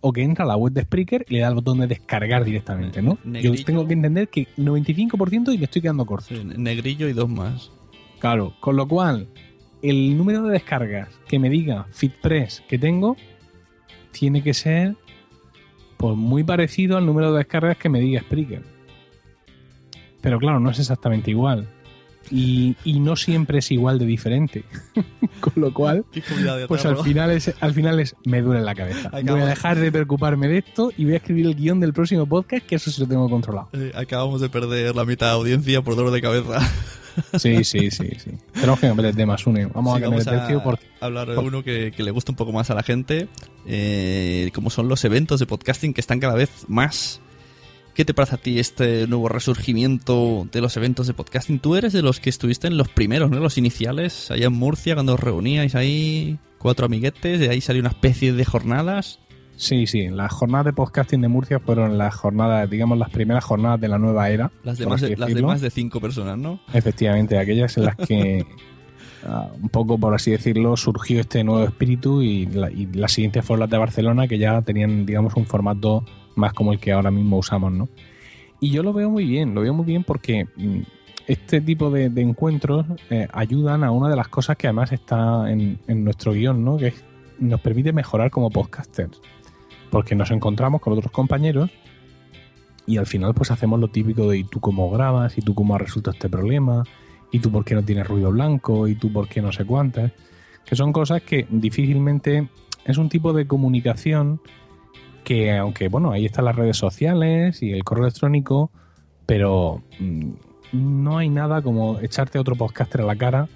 [0.00, 2.44] o que entra a la web de Spreaker y le da el botón de descargar
[2.44, 3.16] directamente, ¿no?
[3.42, 6.34] Yo tengo que entender que 95% y me estoy quedando corto.
[6.56, 7.70] Negrillo y dos más.
[8.18, 9.28] Claro, con lo cual,
[9.82, 13.16] el número de descargas que me diga FitPress que tengo
[14.10, 14.96] tiene que ser
[15.96, 18.62] pues muy parecido al número de descargas que me diga Spreaker.
[20.20, 21.68] Pero claro, no es exactamente igual.
[22.30, 24.64] Y, y no siempre es igual de diferente.
[25.40, 26.04] Con lo cual,
[26.66, 29.10] pues al final es, al final es me duele la cabeza.
[29.10, 32.26] Voy a dejar de preocuparme de esto y voy a escribir el guion del próximo
[32.26, 33.70] podcast, que eso sí lo tengo controlado.
[33.72, 36.58] Eh, acabamos de perder la mitad de audiencia por dolor de cabeza.
[37.38, 38.30] Sí, sí, sí, sí.
[38.52, 39.66] Tenemos que cambiar el tema, Sune.
[39.66, 42.32] Vamos Sí, a cambiar vamos el tercio porque hablar de uno que, que le gusta
[42.32, 43.28] un poco más a la gente,
[43.66, 47.20] eh, como son los eventos de podcasting que están cada vez más.
[47.94, 51.58] ¿Qué te parece a ti este nuevo resurgimiento de los eventos de podcasting?
[51.58, 53.40] Tú eres de los que estuviste en los primeros, ¿no?
[53.40, 57.90] Los iniciales, allá en Murcia, cuando os reuníais ahí cuatro amiguetes, de ahí salió una
[57.90, 59.18] especie de jornadas.
[59.60, 63.80] Sí, sí, las jornadas de podcasting de Murcia fueron las jornadas, digamos, las primeras jornadas
[63.80, 64.52] de la nueva era.
[64.62, 66.60] Las de, más de, las de más de cinco personas, ¿no?
[66.72, 68.46] Efectivamente, aquellas en las que,
[69.26, 73.44] ah, un poco por así decirlo, surgió este nuevo espíritu y, la- y las siguientes
[73.44, 76.04] fueron las de Barcelona, que ya tenían, digamos, un formato
[76.36, 77.88] más como el que ahora mismo usamos, ¿no?
[78.60, 80.78] Y yo lo veo muy bien, lo veo muy bien porque mm,
[81.26, 85.50] este tipo de, de encuentros eh, ayudan a una de las cosas que además está
[85.50, 86.76] en, en nuestro guion, ¿no?
[86.76, 87.04] Que es-
[87.40, 89.20] nos permite mejorar como podcasters.
[89.90, 91.70] Porque nos encontramos con otros compañeros
[92.86, 95.36] y al final pues hacemos lo típico de ¿y tú cómo grabas?
[95.36, 96.84] ¿y tú cómo has resuelto este problema?
[97.30, 98.88] ¿y tú por qué no tienes ruido blanco?
[98.88, 100.12] ¿y tú por qué no sé cuántas?
[100.64, 102.48] Que son cosas que difícilmente
[102.84, 104.40] es un tipo de comunicación
[105.22, 108.70] que aunque bueno, ahí están las redes sociales y el correo electrónico,
[109.26, 110.30] pero mm,
[110.72, 113.48] no hay nada como echarte otro podcaster a la cara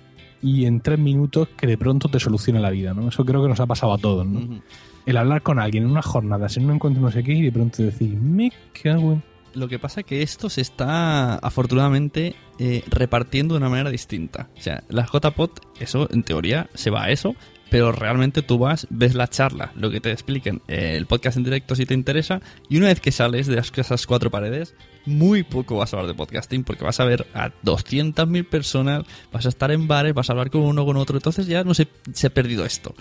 [0.42, 3.08] y en tres minutos que de pronto te solucione la vida, ¿no?
[3.08, 4.60] Eso creo que nos ha pasado a todos, ¿no?
[5.06, 7.52] El hablar con alguien en unas jornadas, en un encuentro no sé qué, y de
[7.52, 9.22] pronto decir, me cago en...
[9.54, 14.48] Lo que pasa es que esto se está afortunadamente eh, repartiendo de una manera distinta.
[14.56, 17.36] O sea, la JPod, eso en teoría se va a eso,
[17.68, 21.44] pero realmente tú vas, ves la charla, lo que te expliquen, eh, el podcast en
[21.44, 25.42] directo si te interesa, y una vez que sales de las- esas cuatro paredes, muy
[25.42, 29.50] poco vas a hablar de podcasting porque vas a ver a 200.000 personas, vas a
[29.50, 31.86] estar en bares, vas a hablar con uno con otro, entonces ya no se
[32.26, 32.94] ha perdido esto.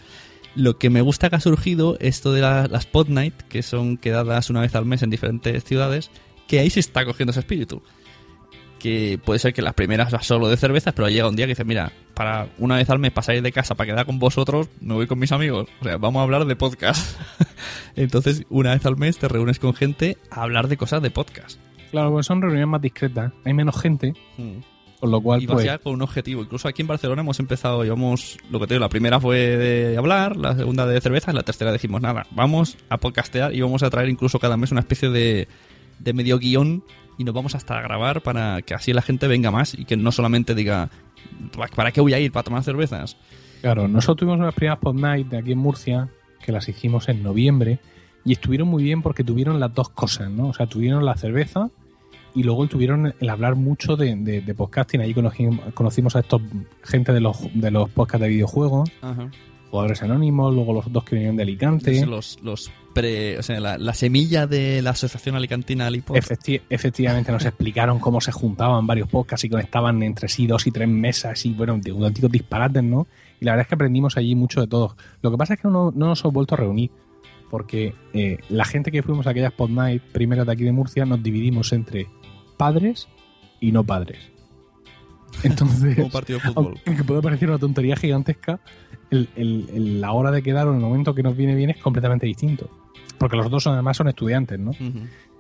[0.56, 3.98] Lo que me gusta que ha surgido, esto de la- las Pod Night, que son
[3.98, 6.12] quedadas una vez al mes en diferentes ciudades,
[6.48, 7.82] que ahí se está cogiendo ese espíritu.
[8.80, 11.52] Que puede ser que las primeras va solo de cervezas, pero llega un día que
[11.52, 14.96] dice, mira, para una vez al mes salir de casa, para quedar con vosotros, me
[14.96, 15.70] voy con mis amigos.
[15.82, 17.18] O sea, vamos a hablar de podcast.
[17.96, 21.60] Entonces, una vez al mes te reúnes con gente a hablar de cosas de podcast.
[21.92, 24.14] Claro, pues son reuniones más discretas, hay menos gente,
[25.02, 25.66] con lo cual Y vas pues...
[25.66, 26.44] ya con un objetivo.
[26.44, 29.98] Incluso aquí en Barcelona hemos empezado, llevamos, lo que te digo, la primera fue de
[29.98, 33.90] hablar, la segunda de cervezas, la tercera dijimos, nada, vamos a podcastear y vamos a
[33.90, 35.48] traer incluso cada mes una especie de,
[35.98, 36.84] de medio guion
[37.18, 39.98] y nos vamos hasta a grabar para que así la gente venga más y que
[39.98, 40.92] no solamente diga,
[41.76, 42.32] ¿para qué voy a ir?
[42.32, 43.18] ¿Para tomar cervezas?
[43.62, 46.10] Claro, nosotros tuvimos unas primeras Pod Night de aquí en Murcia,
[46.46, 47.80] que las hicimos en noviembre,
[48.24, 50.50] y estuvieron muy bien porque tuvieron las dos cosas, ¿no?
[50.50, 51.72] O sea, tuvieron la cerveza
[52.36, 55.02] y luego tuvieron el hablar mucho de, de, de podcasting.
[55.02, 56.42] Ahí conocimos, conocimos a estos
[56.84, 59.30] gente de los, de los podcasts de videojuegos, Ajá.
[59.70, 62.06] jugadores anónimos, luego los dos que vinieron de Alicante.
[62.06, 66.16] Los, los pre, o sea, la, la semilla de la Asociación Alicantina Alipod.
[66.18, 70.72] Efecti- efectivamente nos explicaron cómo se juntaban varios podcasts y conectaban entre sí dos y
[70.72, 73.08] tres mesas y bueno, de auténticos disparates, ¿no?
[73.40, 74.96] Y la verdad es que aprendimos allí mucho de todo.
[75.22, 76.92] Lo que pasa es que no, no nos hemos vuelto a reunir
[77.50, 81.06] porque eh, la gente que fuimos a aquellas Pod Night primeras de aquí de Murcia
[81.06, 82.08] nos dividimos entre
[82.66, 83.08] padres
[83.60, 84.20] y no padres.
[85.44, 86.80] Entonces, Como partido de fútbol.
[86.86, 88.60] aunque puede parecer una tontería gigantesca,
[89.10, 91.78] el- el- el- la hora de quedar o el momento que nos viene bien es
[91.78, 92.70] completamente distinto.
[93.18, 94.72] Porque los dos son, además son estudiantes, ¿no?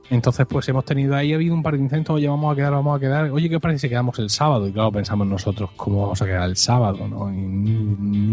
[0.09, 2.71] Entonces, pues hemos tenido ahí, ha habido un par de intentos, oye, vamos a quedar,
[2.73, 3.29] vamos a quedar.
[3.29, 4.67] Oye, ¿qué os parece si quedamos el sábado?
[4.67, 7.07] Y claro, pensamos nosotros, ¿cómo vamos a quedar el sábado?
[7.07, 7.31] ¿no?
[7.31, 7.73] Y Ni,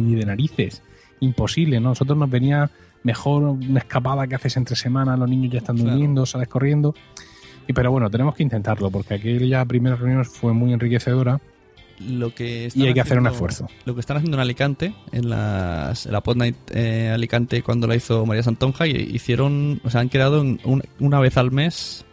[0.07, 0.83] ni de narices.
[1.21, 1.91] Imposible, ¿no?
[1.91, 2.71] Nosotros nos venía
[3.03, 5.91] mejor una escapada que haces entre semanas, los niños ya están Claro.
[5.91, 6.95] durmiendo, sales corriendo.
[7.69, 11.41] Y pero bueno, tenemos que intentarlo, porque aquella primera reunión fue muy enriquecedora
[12.01, 13.69] Lo que y hay que hacer un esfuerzo.
[13.85, 17.87] Lo que están haciendo en Alicante, en, las, en la Pod Night eh, Alicante cuando
[17.87, 20.09] la hizo María Santonja, y hicieron, o sea, han
[20.65, 22.05] un- una vez al mes,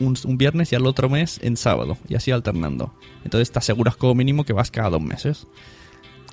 [0.00, 2.94] un, un viernes y al otro mes en sábado, y así alternando.
[3.24, 5.46] Entonces te aseguras como mínimo que vas cada dos meses.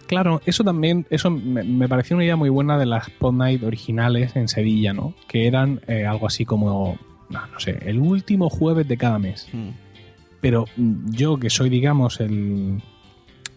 [0.08, 3.62] Claro, eso también, eso me, me pareció una idea muy buena de las Pod Night
[3.64, 5.14] originales en Sevilla, ¿no?
[5.28, 6.98] Que eran eh, algo así como,
[7.30, 9.48] no, no sé, el último jueves de cada mes.
[9.54, 9.70] Mm.
[10.42, 12.82] Pero mm, yo, que soy, digamos, el,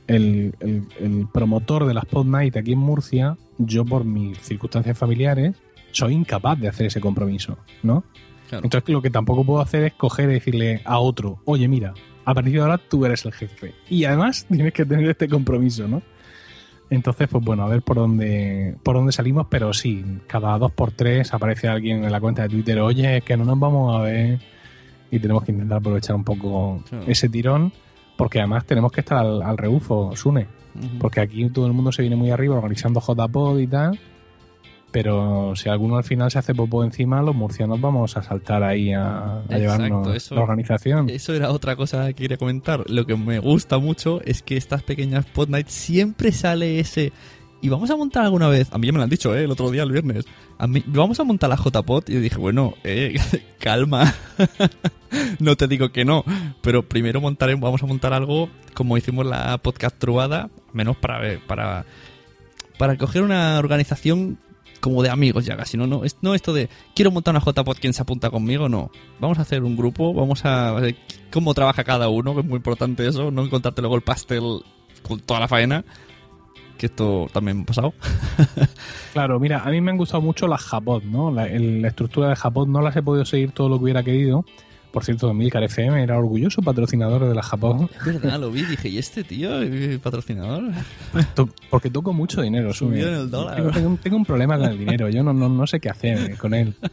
[0.06, 4.98] el, el- el promotor de las Pod Night aquí en Murcia, yo por mis circunstancias
[4.98, 5.56] familiares,
[5.92, 8.04] soy incapaz de hacer ese compromiso, ¿no?
[8.48, 8.64] Claro.
[8.64, 12.34] Entonces lo que tampoco puedo hacer es coger y decirle a otro, oye, mira, a
[12.34, 13.74] partir de ahora tú eres el jefe.
[13.88, 16.02] Y además tienes que tener este compromiso, ¿no?
[16.92, 20.92] Entonces, pues bueno, a ver por dónde, por dónde salimos, pero sí, cada dos por
[20.92, 24.02] tres aparece alguien en la cuenta de Twitter, oye, es que no nos vamos a
[24.02, 24.40] ver
[25.10, 27.72] y tenemos que intentar aprovechar un poco ese tirón,
[28.18, 30.48] porque además tenemos que estar al, al rebufo, Sune,
[31.00, 33.98] porque aquí todo el mundo se viene muy arriba organizando JPod y tal,
[34.92, 38.92] pero si alguno al final se hace popo encima, los murcianos vamos a saltar ahí
[38.92, 41.08] a, a llevarnos eso- la organización.
[41.10, 42.84] Eso era otra cosa que quería comentar.
[42.88, 47.12] Lo que me gusta mucho es que estas pequeñas Pod Night siempre sale ese.
[47.62, 48.68] Y vamos a montar alguna vez.
[48.72, 49.44] A mí ya me lo han dicho, ¿eh?
[49.44, 50.24] El otro día, el viernes.
[50.58, 52.04] A mí, vamos a montar la JPod.
[52.08, 53.14] Y yo dije, bueno, eh,
[53.60, 54.12] calma.
[55.38, 56.24] no te digo que no.
[56.60, 60.50] Pero primero montaremos, vamos a montar algo como hicimos la podcast trubada.
[60.72, 61.84] Menos para ver, para.
[62.78, 64.38] Para coger una organización
[64.82, 67.94] como de amigos ya casi, no, no, no esto de quiero montar una JPod, ¿quién
[67.94, 68.68] se apunta conmigo?
[68.68, 68.90] No,
[69.20, 70.96] vamos a hacer un grupo, vamos a ver
[71.30, 74.42] cómo trabaja cada uno, que es muy importante eso, no encontrarte luego el pastel
[75.02, 75.84] con toda la faena,
[76.76, 77.94] que esto también ha pasado.
[79.12, 81.30] Claro, mira, a mí me han gustado mucho las Japod, ¿no?
[81.30, 84.44] La estructura de Japod no las he podido seguir todo lo que hubiera querido.
[84.92, 87.88] Por cierto, Milcar FM era orgulloso patrocinador de la Japod.
[87.96, 89.50] Es verdad, lo vi, dije, ¿y este tío,
[90.02, 90.64] patrocinador?
[91.70, 92.72] Porque toco mucho dinero.
[92.74, 93.56] Subió en el dólar.
[93.56, 95.88] Tengo, tengo un- tengo un problema con el dinero, yo no, no, no sé qué
[95.90, 96.74] hacer con él.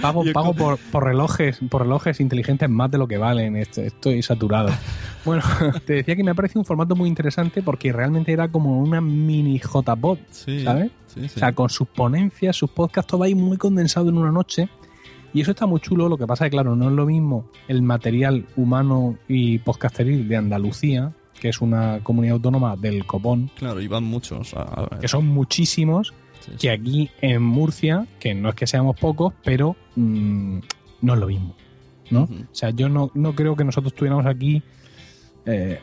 [0.00, 3.56] Pago, pago por, por relojes, por relojes inteligentes más de lo que valen.
[3.56, 4.68] Estoy, estoy saturado.
[5.22, 5.42] Bueno,
[5.84, 9.02] te decía que me ha parecido un formato muy interesante porque realmente era como una
[9.02, 10.90] mini JPod, Sí, ¿sabes?
[11.08, 11.34] sí, sí.
[11.36, 14.70] O sea, con sus ponencias, sus podcasts, todo ahí muy condensado en una noche.
[15.32, 16.08] Y eso está muy chulo.
[16.08, 20.26] Lo que pasa es que, claro, no es lo mismo el material humano y podcasteril
[20.28, 24.54] de Andalucía, que es una comunidad autónoma del copón, Claro, iban muchos.
[24.54, 26.56] a- a- que son muchísimos, sí, sí.
[26.58, 30.58] que aquí en Murcia, que no es que seamos pocos, pero mm,
[31.02, 31.54] no es lo mismo.
[32.10, 32.22] ¿no?
[32.24, 34.62] O sea, yo no, no creo que nosotros tuviéramos aquí.
[35.46, 35.78] eh,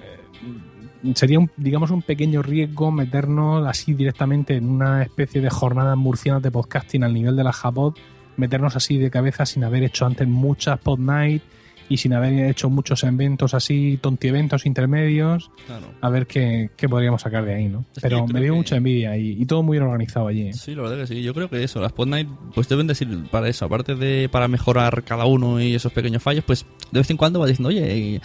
[1.16, 6.42] sería, un, digamos, un pequeño riesgo meternos así directamente en una especie de jornadas murcianas
[6.44, 7.96] de podcasting al nivel de la Japod,
[8.38, 11.44] meternos así de cabeza sin haber hecho antes muchas pod night
[11.90, 15.88] y sin haber hecho muchos eventos así, tontieventos intermedios, Claro.
[16.02, 17.86] a ver qué, qué podríamos sacar de ahí, ¿no?
[17.96, 20.50] Es Pero me dio que- mucha envidia y, y todo muy bien organizado allí.
[20.50, 20.54] ¿eh?
[20.54, 21.22] Sí, la verdad que sí.
[21.22, 24.48] Yo creo que eso, las Pod Night, pues deben decir para eso, aparte de para
[24.48, 28.20] mejorar cada uno y esos pequeños fallos, pues de vez en cuando va diciendo, oye,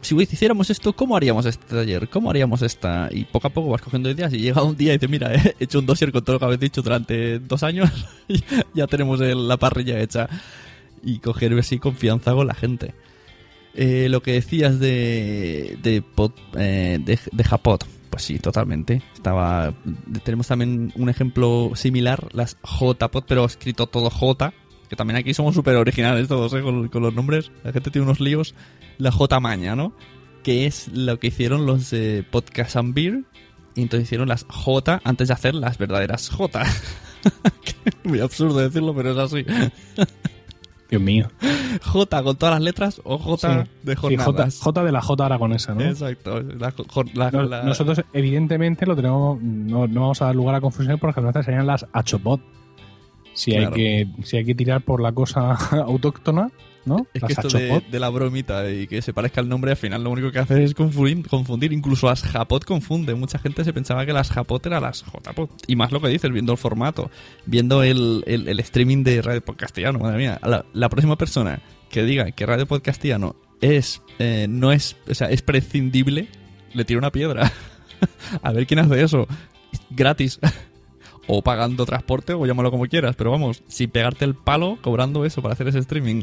[0.00, 2.08] si hiciéramos esto, ¿cómo haríamos este taller?
[2.08, 3.08] ¿Cómo haríamos esta?
[3.12, 5.54] Y poco a poco vas cogiendo ideas y llega un día y dices, mira, he
[5.60, 7.90] hecho un dossier con todo lo que habéis dicho durante dos años
[8.28, 8.42] y
[8.74, 10.28] ya tenemos la parrilla hecha.
[11.02, 12.94] Y coger así confianza con la gente.
[13.74, 19.02] Eh, lo que decías de de, pod- eh, de, de Japot, pues sí, totalmente.
[19.14, 19.72] Estaba
[20.24, 24.52] tenemos también un ejemplo similar, las JPod, pero escrito todo J,
[24.88, 26.62] que también aquí somos súper originales todos ¿eh?
[26.62, 27.52] con, con los nombres.
[27.62, 28.54] La gente tiene unos líos.
[28.96, 29.92] La J maña, ¿no?
[30.42, 33.22] Que es lo que hicieron los de Podcast and Beer.
[33.76, 36.62] Y entonces hicieron las J antes de hacer las verdaderas J.
[38.02, 39.44] Muy absurdo decirlo, pero es así.
[40.90, 41.28] Dios mío.
[41.84, 43.70] J con todas las letras o J Sí.
[43.82, 44.58] de Sí, J, jornadas.
[44.60, 45.82] J de la J aragonesa, ¿no?
[45.82, 46.40] Exacto.
[46.42, 49.40] La jo- la- No- la- Nosotros, evidentemente, lo tenemos.
[49.42, 52.40] No, no vamos a dar lugar a confusión porque nuestras serían las Achopod.
[53.34, 53.68] Si, Claro.
[53.68, 55.52] hay que, si hay que tirar por la cosa
[55.86, 56.50] autóctona,
[56.84, 57.06] ¿no?
[57.12, 60.10] Es que esto de, la bromita y que se parezca el nombre, al final lo
[60.10, 61.26] único que hace es confundir.
[61.28, 61.72] confundir.
[61.72, 63.14] Incluso las Japot confunde.
[63.14, 65.50] Mucha gente se pensaba que las Japot eran las JPod.
[65.66, 67.10] Y más lo que dices, viendo el formato,
[67.46, 69.98] viendo el, el- el streaming de Radio Podcastiano.
[69.98, 71.60] Madre mía, la, la próxima persona
[71.90, 76.28] que diga que Radio Podcastiano es, eh, no es, o sea, es prescindible,
[76.74, 77.52] le tira una piedra.
[78.42, 79.26] A ver quién hace eso.
[79.90, 80.38] Gratis.
[81.26, 83.14] o pagando transporte, o llámalo como quieras.
[83.16, 86.22] Pero vamos, sin pegarte el palo, cobrando eso para hacer ese streaming.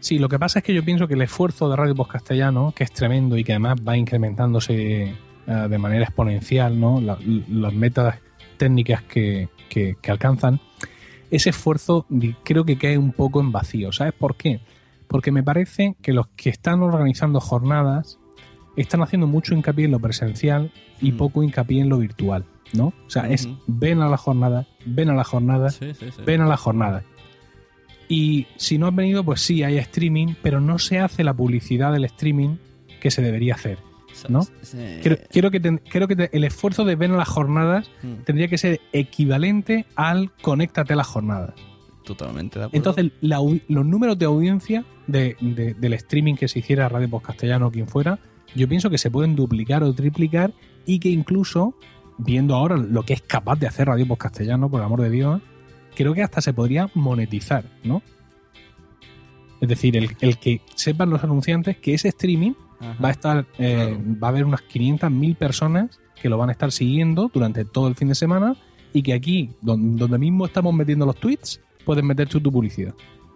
[0.00, 2.72] Sí, lo que pasa es que yo pienso que el esfuerzo de Radio Post Castellano,
[2.74, 5.02] que es tremendo y que además va incrementándose
[5.46, 7.00] eh, de manera exponencial, ¿no?
[7.00, 8.16] La- las metas
[8.56, 10.60] técnicas que, que- que alcanzan,
[11.30, 12.06] ese esfuerzo
[12.44, 13.92] creo que cae un poco en vacío.
[13.92, 14.60] ¿Sabes por qué?
[15.06, 18.18] Porque me parece que los que están organizando jornadas
[18.76, 21.16] están haciendo mucho hincapié en lo presencial y Mm.
[21.16, 22.86] poco hincapié en lo virtual, ¿no?
[23.06, 26.22] O sea, es ven a la jornada, ven a la jornada, Sí, sí, sí.
[26.24, 27.02] ven a la jornada.
[28.10, 31.92] Y si no has venido, pues sí, hay streaming, pero no se hace la publicidad
[31.92, 32.56] del streaming
[33.00, 33.78] que se debería hacer.
[34.28, 34.42] ¿no?
[34.60, 34.76] Sí.
[35.02, 38.24] Creo, quiero que, ten- creo que te- el esfuerzo de ver las jornadas Mm.
[38.24, 41.54] tendría que ser equivalente al conéctate a las jornadas.
[42.04, 42.76] Totalmente de acuerdo.
[42.76, 47.26] Entonces, la los números de audiencia de- de- del streaming que se hiciera Radio Post
[47.26, 48.18] Castellano o quien fuera,
[48.54, 50.52] yo pienso que se pueden duplicar o triplicar
[50.84, 51.74] y que incluso,
[52.18, 55.10] viendo ahora lo que es capaz de hacer Radio Post Castellano, por el amor de
[55.10, 55.40] Dios,
[55.94, 58.02] creo que hasta se podría monetizar, ¿no?
[59.60, 62.96] Es decir, el, el que sepan los anunciantes que ese streaming Ajá.
[63.02, 66.72] va a estar, eh, va a haber unas 500.000 personas que lo van a estar
[66.72, 68.56] siguiendo durante todo el fin de semana
[68.92, 72.94] y que aquí, don- donde mismo estamos metiendo los tweets, puedes meter tú tu publicidad.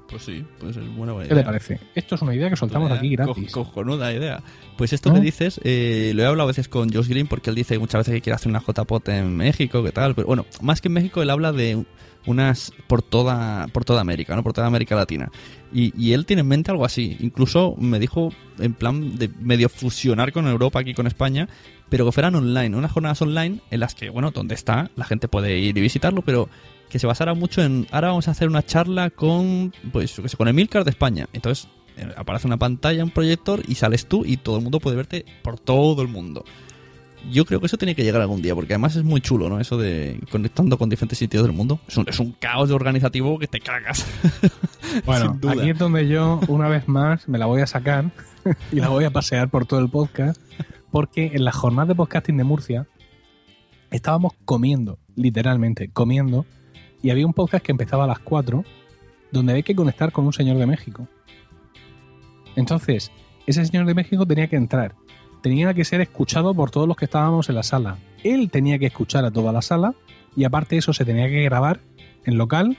[0.09, 1.29] Pues sí, pues es buena idea.
[1.29, 1.81] ¿Qué te parece?
[1.95, 3.51] Esto es una idea que soltamos aquí gratis.
[3.53, 4.43] Co- cojonuda idea.
[4.77, 5.17] Pues esto ¿No?
[5.17, 8.01] que dices, eh, lo he hablado a veces con Josh Green porque él dice muchas
[8.01, 10.15] veces que quiere hacer una JPOT en México, que tal.
[10.15, 11.85] Pero bueno, más que en México, él habla de
[12.27, 14.43] unas por toda por toda América, ¿no?
[14.43, 15.31] Por toda América Latina.
[15.73, 17.17] Y, y él tiene en mente algo así.
[17.21, 21.49] Incluso me dijo en plan de medio fusionar con Europa, aquí con España,
[21.89, 25.29] pero que fueran online, unas jornadas online en las que, bueno, donde está, la gente
[25.29, 26.49] puede ir y visitarlo, pero
[26.89, 30.85] que se basara mucho en, ahora vamos a hacer una charla con, pues, con Emilcar
[30.85, 31.27] de España.
[31.33, 34.97] Entonces, eh, aparece una pantalla, un proyector y sales tú y todo el mundo puede
[34.97, 36.45] verte por todo el mundo.
[37.31, 39.61] Yo creo que eso tiene que llegar algún día, porque además es muy chulo, ¿no?
[39.61, 41.81] Eso de conectando con diferentes sitios del mundo.
[41.89, 44.07] Es un, es un caos organizativo que te cagas.
[45.05, 48.13] Bueno, aquí es donde yo, una vez más, me la voy a sacar
[48.71, 50.41] y la voy a pasear por todo el podcast,
[50.93, 52.87] porque en la jornada de podcasting de Murcia
[53.91, 56.47] estábamos comiendo, literalmente comiendo,
[57.03, 58.65] y había un podcast que empezaba a las 4,
[59.33, 61.09] donde había que conectar con un señor de México.
[62.57, 63.11] Entonces,
[63.47, 64.95] ese señor de México tenía que entrar,
[65.45, 67.99] tenía que ser escuchado por todos los que estábamos en la sala.
[68.23, 69.95] Él tenía que escuchar a toda la sala,
[70.35, 71.81] y aparte eso se tenía que grabar
[72.25, 72.79] en local,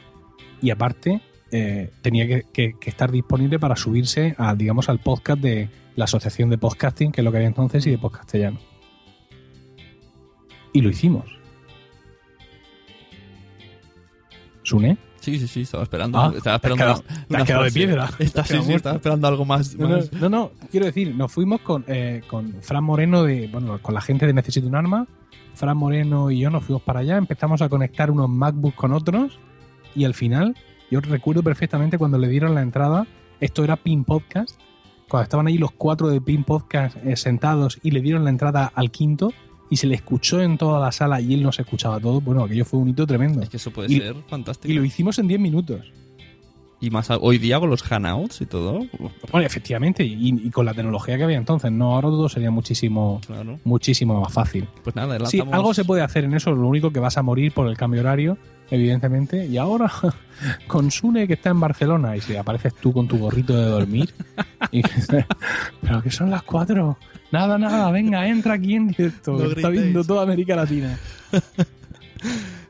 [0.64, 6.06] y aparte eh, tenía que estar disponible para subirse a, digamos, al podcast de la
[6.06, 8.58] Asociación de Podcasting, que es lo que había entonces, y de Podcastellano.
[10.74, 11.38] Y lo hicimos.
[14.64, 14.98] ¿Sune?
[15.26, 16.20] Sí, sí, sí, estaba esperando.
[16.20, 18.10] Ah, estaba te has esperando quedado- una- te has quedado de piedra.
[18.20, 19.76] Está- sí, sí, estaba esperando algo más.
[19.76, 23.48] No, no, más- no, no, quiero decir, nos fuimos con, eh, con Fran Moreno de,
[23.48, 25.08] bueno, con la gente de Necesito un Arma.
[25.56, 29.40] Fran Moreno y yo nos fuimos para allá, empezamos a conectar unos MacBooks con otros
[29.96, 30.56] y al final,
[30.92, 33.08] yo recuerdo perfectamente cuando le dieron la entrada,
[33.40, 34.60] esto era Pin Podcast,
[35.08, 38.72] cuando estaban ahí los cuatro de Pin Podcast eh, sentados y le dieron la entrada
[38.76, 39.32] al quinto
[39.70, 42.66] y se le escuchó en toda la sala y él nos escuchaba todo, bueno, aquello
[42.66, 43.42] fue un hito tremendo.
[43.42, 44.72] Es que eso puede Y- ser fantástico.
[44.72, 45.92] Y lo hicimos en 10 minutos.
[46.82, 48.86] Y más hoy día con los Hangouts y todo.
[49.32, 53.22] Bueno, efectivamente, y, y con la tecnología que había entonces, no, ahora todo sería muchísimo,
[53.26, 53.60] Claro.
[53.64, 54.68] muchísimo más fácil.
[54.84, 57.54] Pues nada, Sí, algo se puede hacer en eso, lo único que vas a morir
[57.54, 58.38] por el cambio horario,
[58.70, 59.46] evidentemente.
[59.48, 59.90] Y ahora,
[60.68, 64.14] con Sune, que está en Barcelona, y si apareces tú con tu gorrito de dormir,
[64.72, 64.82] y-
[65.82, 66.98] pero que son las cuatro.
[67.32, 69.32] Nada, nada, venga, entra aquí en directo.
[69.32, 71.00] No está viendo toda América Latina.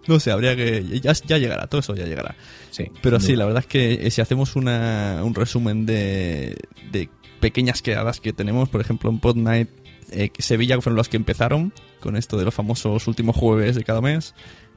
[0.08, 1.00] No sé, habría que.
[1.02, 2.36] Ya, ya llegará, todo eso ya llegará.
[2.76, 2.92] Sí.
[3.02, 3.38] Pero sí, duda.
[3.38, 6.58] la verdad es que eh, si hacemos una, un resumen de,
[6.92, 7.10] de
[7.40, 9.70] pequeñas quedadas que tenemos, por ejemplo, en Pod Night,
[10.12, 11.72] eh, que Sevilla fueron los que empezaron
[12.02, 14.36] con esto de los famosos últimos jueves de cada mes.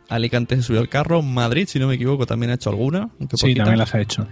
[0.09, 1.23] Alicante se subió al carro.
[1.23, 3.11] Madrid, si no me equivoco, también ha hecho alguna.
[3.35, 4.29] Sí, también las ha hecho.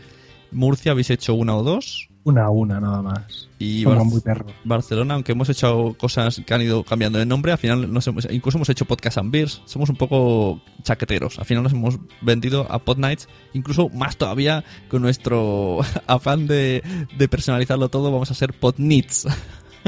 [0.53, 2.09] Murcia habéis hecho una o dos.
[2.27, 3.49] Una a una, nada más.
[3.61, 4.21] Y Bar- muy.
[4.65, 8.27] Barcelona, aunque hemos hecho cosas que han ido cambiando de nombre, al final nos hemos,
[8.31, 11.39] incluso hemos hecho podcast and beers, somos un poco chaqueteros.
[11.39, 16.83] Al final nos hemos vendido a Pod Nights, incluso más todavía con nuestro afán de,
[17.17, 19.29] de personalizarlo todo, vamos a ser Pod Needs.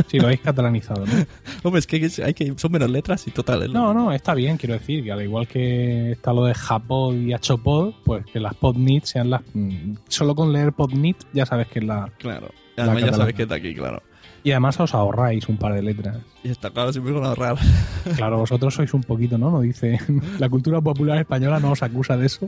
[0.06, 1.12] Sí, lo habéis catalanizado, ¿no?
[1.62, 3.64] Hombre, es que, hay que son menos letras y total.
[3.64, 3.68] ¿eh?
[3.68, 7.32] No, no, está bien, quiero decir, que al igual que está lo de Japod y
[7.32, 9.42] Hachopod, pues que las Podnit sean las...
[9.54, 12.10] mm, Solo con leer Podnit ya sabes que es la...
[12.18, 12.48] Claro.
[12.76, 14.02] la Además ya sabes que está aquí, claro.
[14.44, 16.18] Y además os ahorráis un par de letras.
[16.44, 17.56] Y está claro, siempre con ahorrar.
[18.16, 19.50] Claro, vosotros sois un poquito, ¿no?
[19.50, 19.98] Nos dice,
[20.38, 22.46] la cultura popular española no os acusa de eso.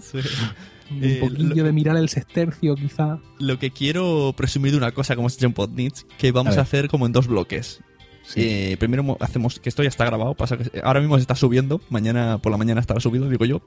[0.91, 3.19] Un Eh, poquillo de mirar el sextercio, quizá.
[3.39, 6.89] Lo que quiero presumir de una cosa como hecho en Podnits, que vamos A hacer
[6.89, 7.81] como en dos bloques.
[8.37, 11.35] Eh, primero mo- hacemos, que esto ya está grabado, pasa que ahora mismo se está
[11.35, 13.61] subiendo, mañana por la mañana estará subido, digo yo.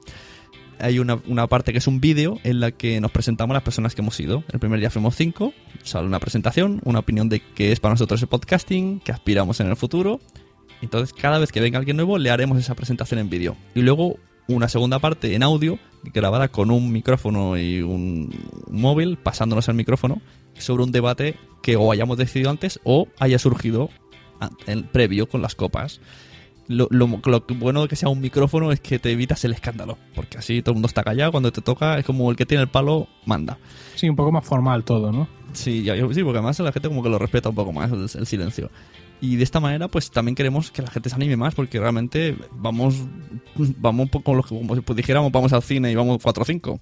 [0.78, 3.94] Hay una, una parte que es un vídeo en la que nos presentamos las personas
[3.94, 4.44] que hemos ido.
[4.52, 5.52] El primer día fuimos cinco,
[5.82, 9.68] sale una presentación, una opinión de qué es para nosotros el podcasting, qué aspiramos en
[9.68, 10.20] el futuro.
[10.82, 13.56] Entonces, cada vez que venga alguien nuevo, le haremos esa presentación en vídeo.
[13.74, 18.30] Y luego una segunda parte en audio, grabada con un micrófono y un
[18.68, 20.20] móvil, pasándonos al micrófono,
[20.58, 23.88] sobre un debate que o hayamos decidido antes o haya surgido
[24.92, 26.00] previo con las copas.
[26.66, 29.98] Lo, lo- lo bueno de que sea un micrófono es que te evitas el escándalo,
[30.14, 32.62] porque así todo el mundo está callado, cuando te toca es como el que tiene
[32.62, 33.58] el palo manda.
[33.96, 35.28] Sí, un poco más formal todo, ¿no?
[35.52, 38.00] Sí, yo- sí, porque además la gente como que lo respeta un poco más el,
[38.18, 38.70] el silencio.
[39.20, 42.36] Y de esta manera, pues también queremos que la gente se anime más, porque realmente
[42.52, 42.96] vamos,
[43.78, 46.18] vamos un poco como, lo que- como si pues dijéramos, vamos al cine y vamos
[46.22, 46.80] 4 o 5.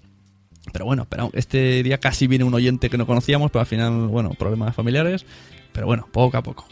[0.73, 4.07] Pero bueno, pero este día casi viene un oyente que no conocíamos, pero al final,
[4.07, 5.27] bueno, problemas familiares.
[5.73, 6.67] Pero bueno, poco a poco.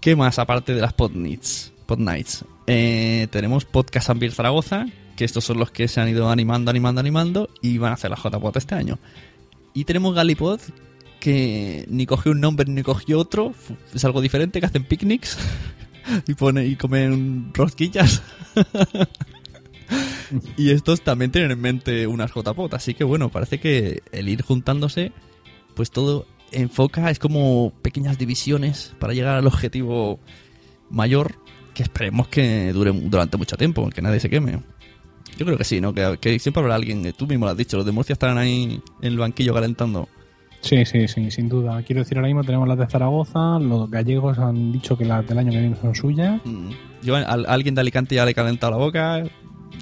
[0.00, 1.72] ¿Qué más aparte de las Pod Nights?
[1.84, 2.44] Pod Nights?
[2.66, 7.00] Eh, tenemos Podcast Ambir Zaragoza, que estos son los que se han ido animando, animando,
[7.00, 8.98] animando y van a hacer la JPod este año.
[9.74, 10.60] Y tenemos Galipod,
[11.20, 13.54] que ni cogió un nombre ni cogió otro,
[13.92, 15.38] es algo diferente, que hacen picnics
[16.28, 18.22] y, pone, y comen rosquillas.
[20.56, 24.42] y estos también tienen en mente unas JPod, así que bueno, parece que el ir
[24.42, 25.12] juntándose,
[25.74, 30.20] pues todo enfoca, es como pequeñas divisiones para llegar al objetivo
[30.90, 31.36] mayor,
[31.74, 34.60] que esperemos que dure durante mucho tiempo, que nadie se queme.
[35.36, 35.92] Yo creo que sí, ¿no?
[35.92, 38.80] Que, que siempre habrá alguien, tú mismo lo has dicho, los de Murcia estarán ahí
[39.02, 40.08] en el banquillo calentando.
[40.60, 41.82] Sí, sí, sí, sin duda.
[41.82, 45.36] Quiero decir, ahora mismo tenemos las de Zaragoza, los gallegos han dicho que las del
[45.38, 46.40] año que viene son suyas.
[47.02, 49.24] Yo, al- alguien de Alicante ya le he calentado la boca.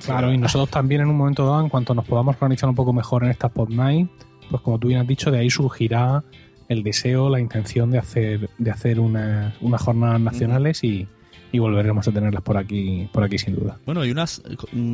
[0.04, 2.92] Claro, y nosotros también en un momento dado, en cuanto nos podamos organizar un poco
[2.92, 4.08] mejor en estas Pod Night,
[4.50, 6.24] pues como tú bien has dicho, de ahí surgirá
[6.68, 11.06] el deseo, la intención de hacer, de hacer unas, unas jornadas nacionales y,
[11.52, 13.78] y volveremos a tenerlas por aquí, por aquí sin duda.
[13.84, 14.42] Bueno, y unas.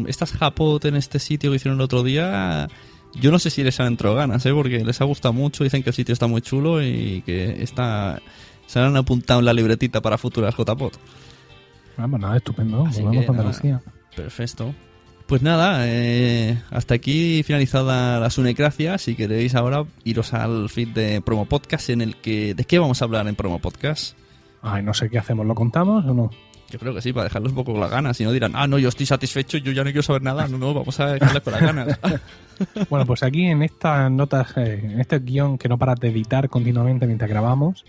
[0.07, 2.69] Estas Japot en este sitio que hicieron el otro día.
[3.15, 4.53] Yo no sé si les han entrado ganas, ¿eh?
[4.53, 5.65] Porque les ha gustado mucho.
[5.65, 8.21] Dicen que el sitio está muy chulo y que está.
[8.67, 10.99] Se han apuntado en la libretita para futuras JPOT.
[11.97, 12.85] Ah, pues nada, estupendo.
[12.85, 13.83] Así Volvemos que a nada, Andalucía.
[14.15, 14.75] Perfecto.
[15.27, 18.99] Pues nada, eh, hasta aquí finalizada la sunecracia.
[18.99, 22.55] Si queréis ahora iros al feed de Promo Podcast en el que...
[22.55, 24.17] ¿De qué vamos a hablar en Promo Podcast?
[24.63, 26.31] Ay, no sé qué hacemos, ¿lo contamos o no?
[26.71, 28.17] Yo creo que sí, para dejarlos un poco con las ganas.
[28.17, 30.47] Si no dirán, ah, no, yo estoy satisfecho, yo ya no quiero saber nada.
[30.49, 31.99] No, no, vamos a dejarles con las ganas.
[32.91, 36.49] Bueno, pues aquí en estas notas, eh, en este guion que no paras de editar
[36.49, 37.85] continuamente mientras grabamos,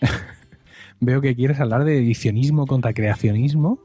[0.98, 3.78] veo que quieres hablar de edicionismo contra creacionismo.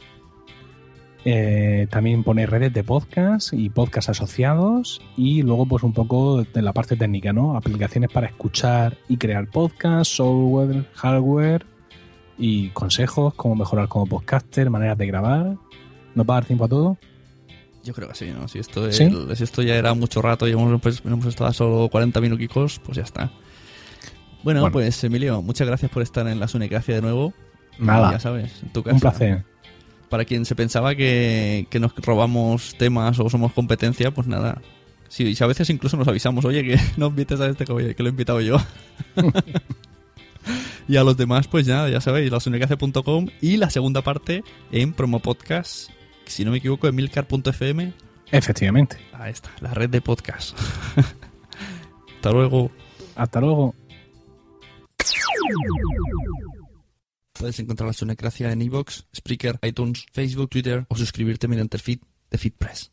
[1.23, 6.61] Eh, también poner redes de podcast y podcast asociados y luego pues un poco de
[6.63, 7.55] la parte técnica, ¿no?
[7.55, 11.72] Aplicaciones para escuchar y crear podcast, software, hardware
[12.37, 15.55] y consejos, cómo mejorar como podcaster, maneras de grabar.
[16.15, 16.97] ¿Nos va a dar tiempo a todo?
[17.83, 18.47] Yo creo que sí, ¿no?
[18.47, 19.03] Si esto, ¿Sí?
[19.03, 22.79] el- si esto ya era mucho rato y hemos, pues, hemos estado solo 40 minuticos,
[22.79, 23.31] pues ya está.
[24.43, 24.71] Bueno, Bueno.
[24.71, 27.33] pues Emilio, muchas gracias por estar en la Sunecracia de nuevo.
[27.79, 28.11] Nada.
[28.11, 28.95] Ya sabes, en tu casa.
[28.95, 29.43] Un placer.
[30.09, 34.61] Para quien se pensaba que, que nos robamos temas o somos competencia, pues nada.
[35.09, 37.73] Sí, y a veces incluso nos avisamos, oye, que no invites a este que
[38.03, 38.57] lo he invitado yo.
[40.87, 45.19] y a los demás, pues ya, ya sabéis, lasunecracia.com y la segunda parte en Promo
[45.19, 45.89] Podcast,
[46.25, 47.93] si no me equivoco, en milcar.fm.
[48.31, 48.97] Efectivamente.
[49.13, 50.57] Ahí está, la red de podcast.
[52.15, 52.71] Hasta luego.
[53.15, 53.75] Hasta luego.
[57.33, 61.99] Puedes encontrar la Sunecracia en iVoox, Spreaker, iTunes, Facebook, Twitter o suscribirte mediante el feed
[62.31, 62.92] de FeedPress.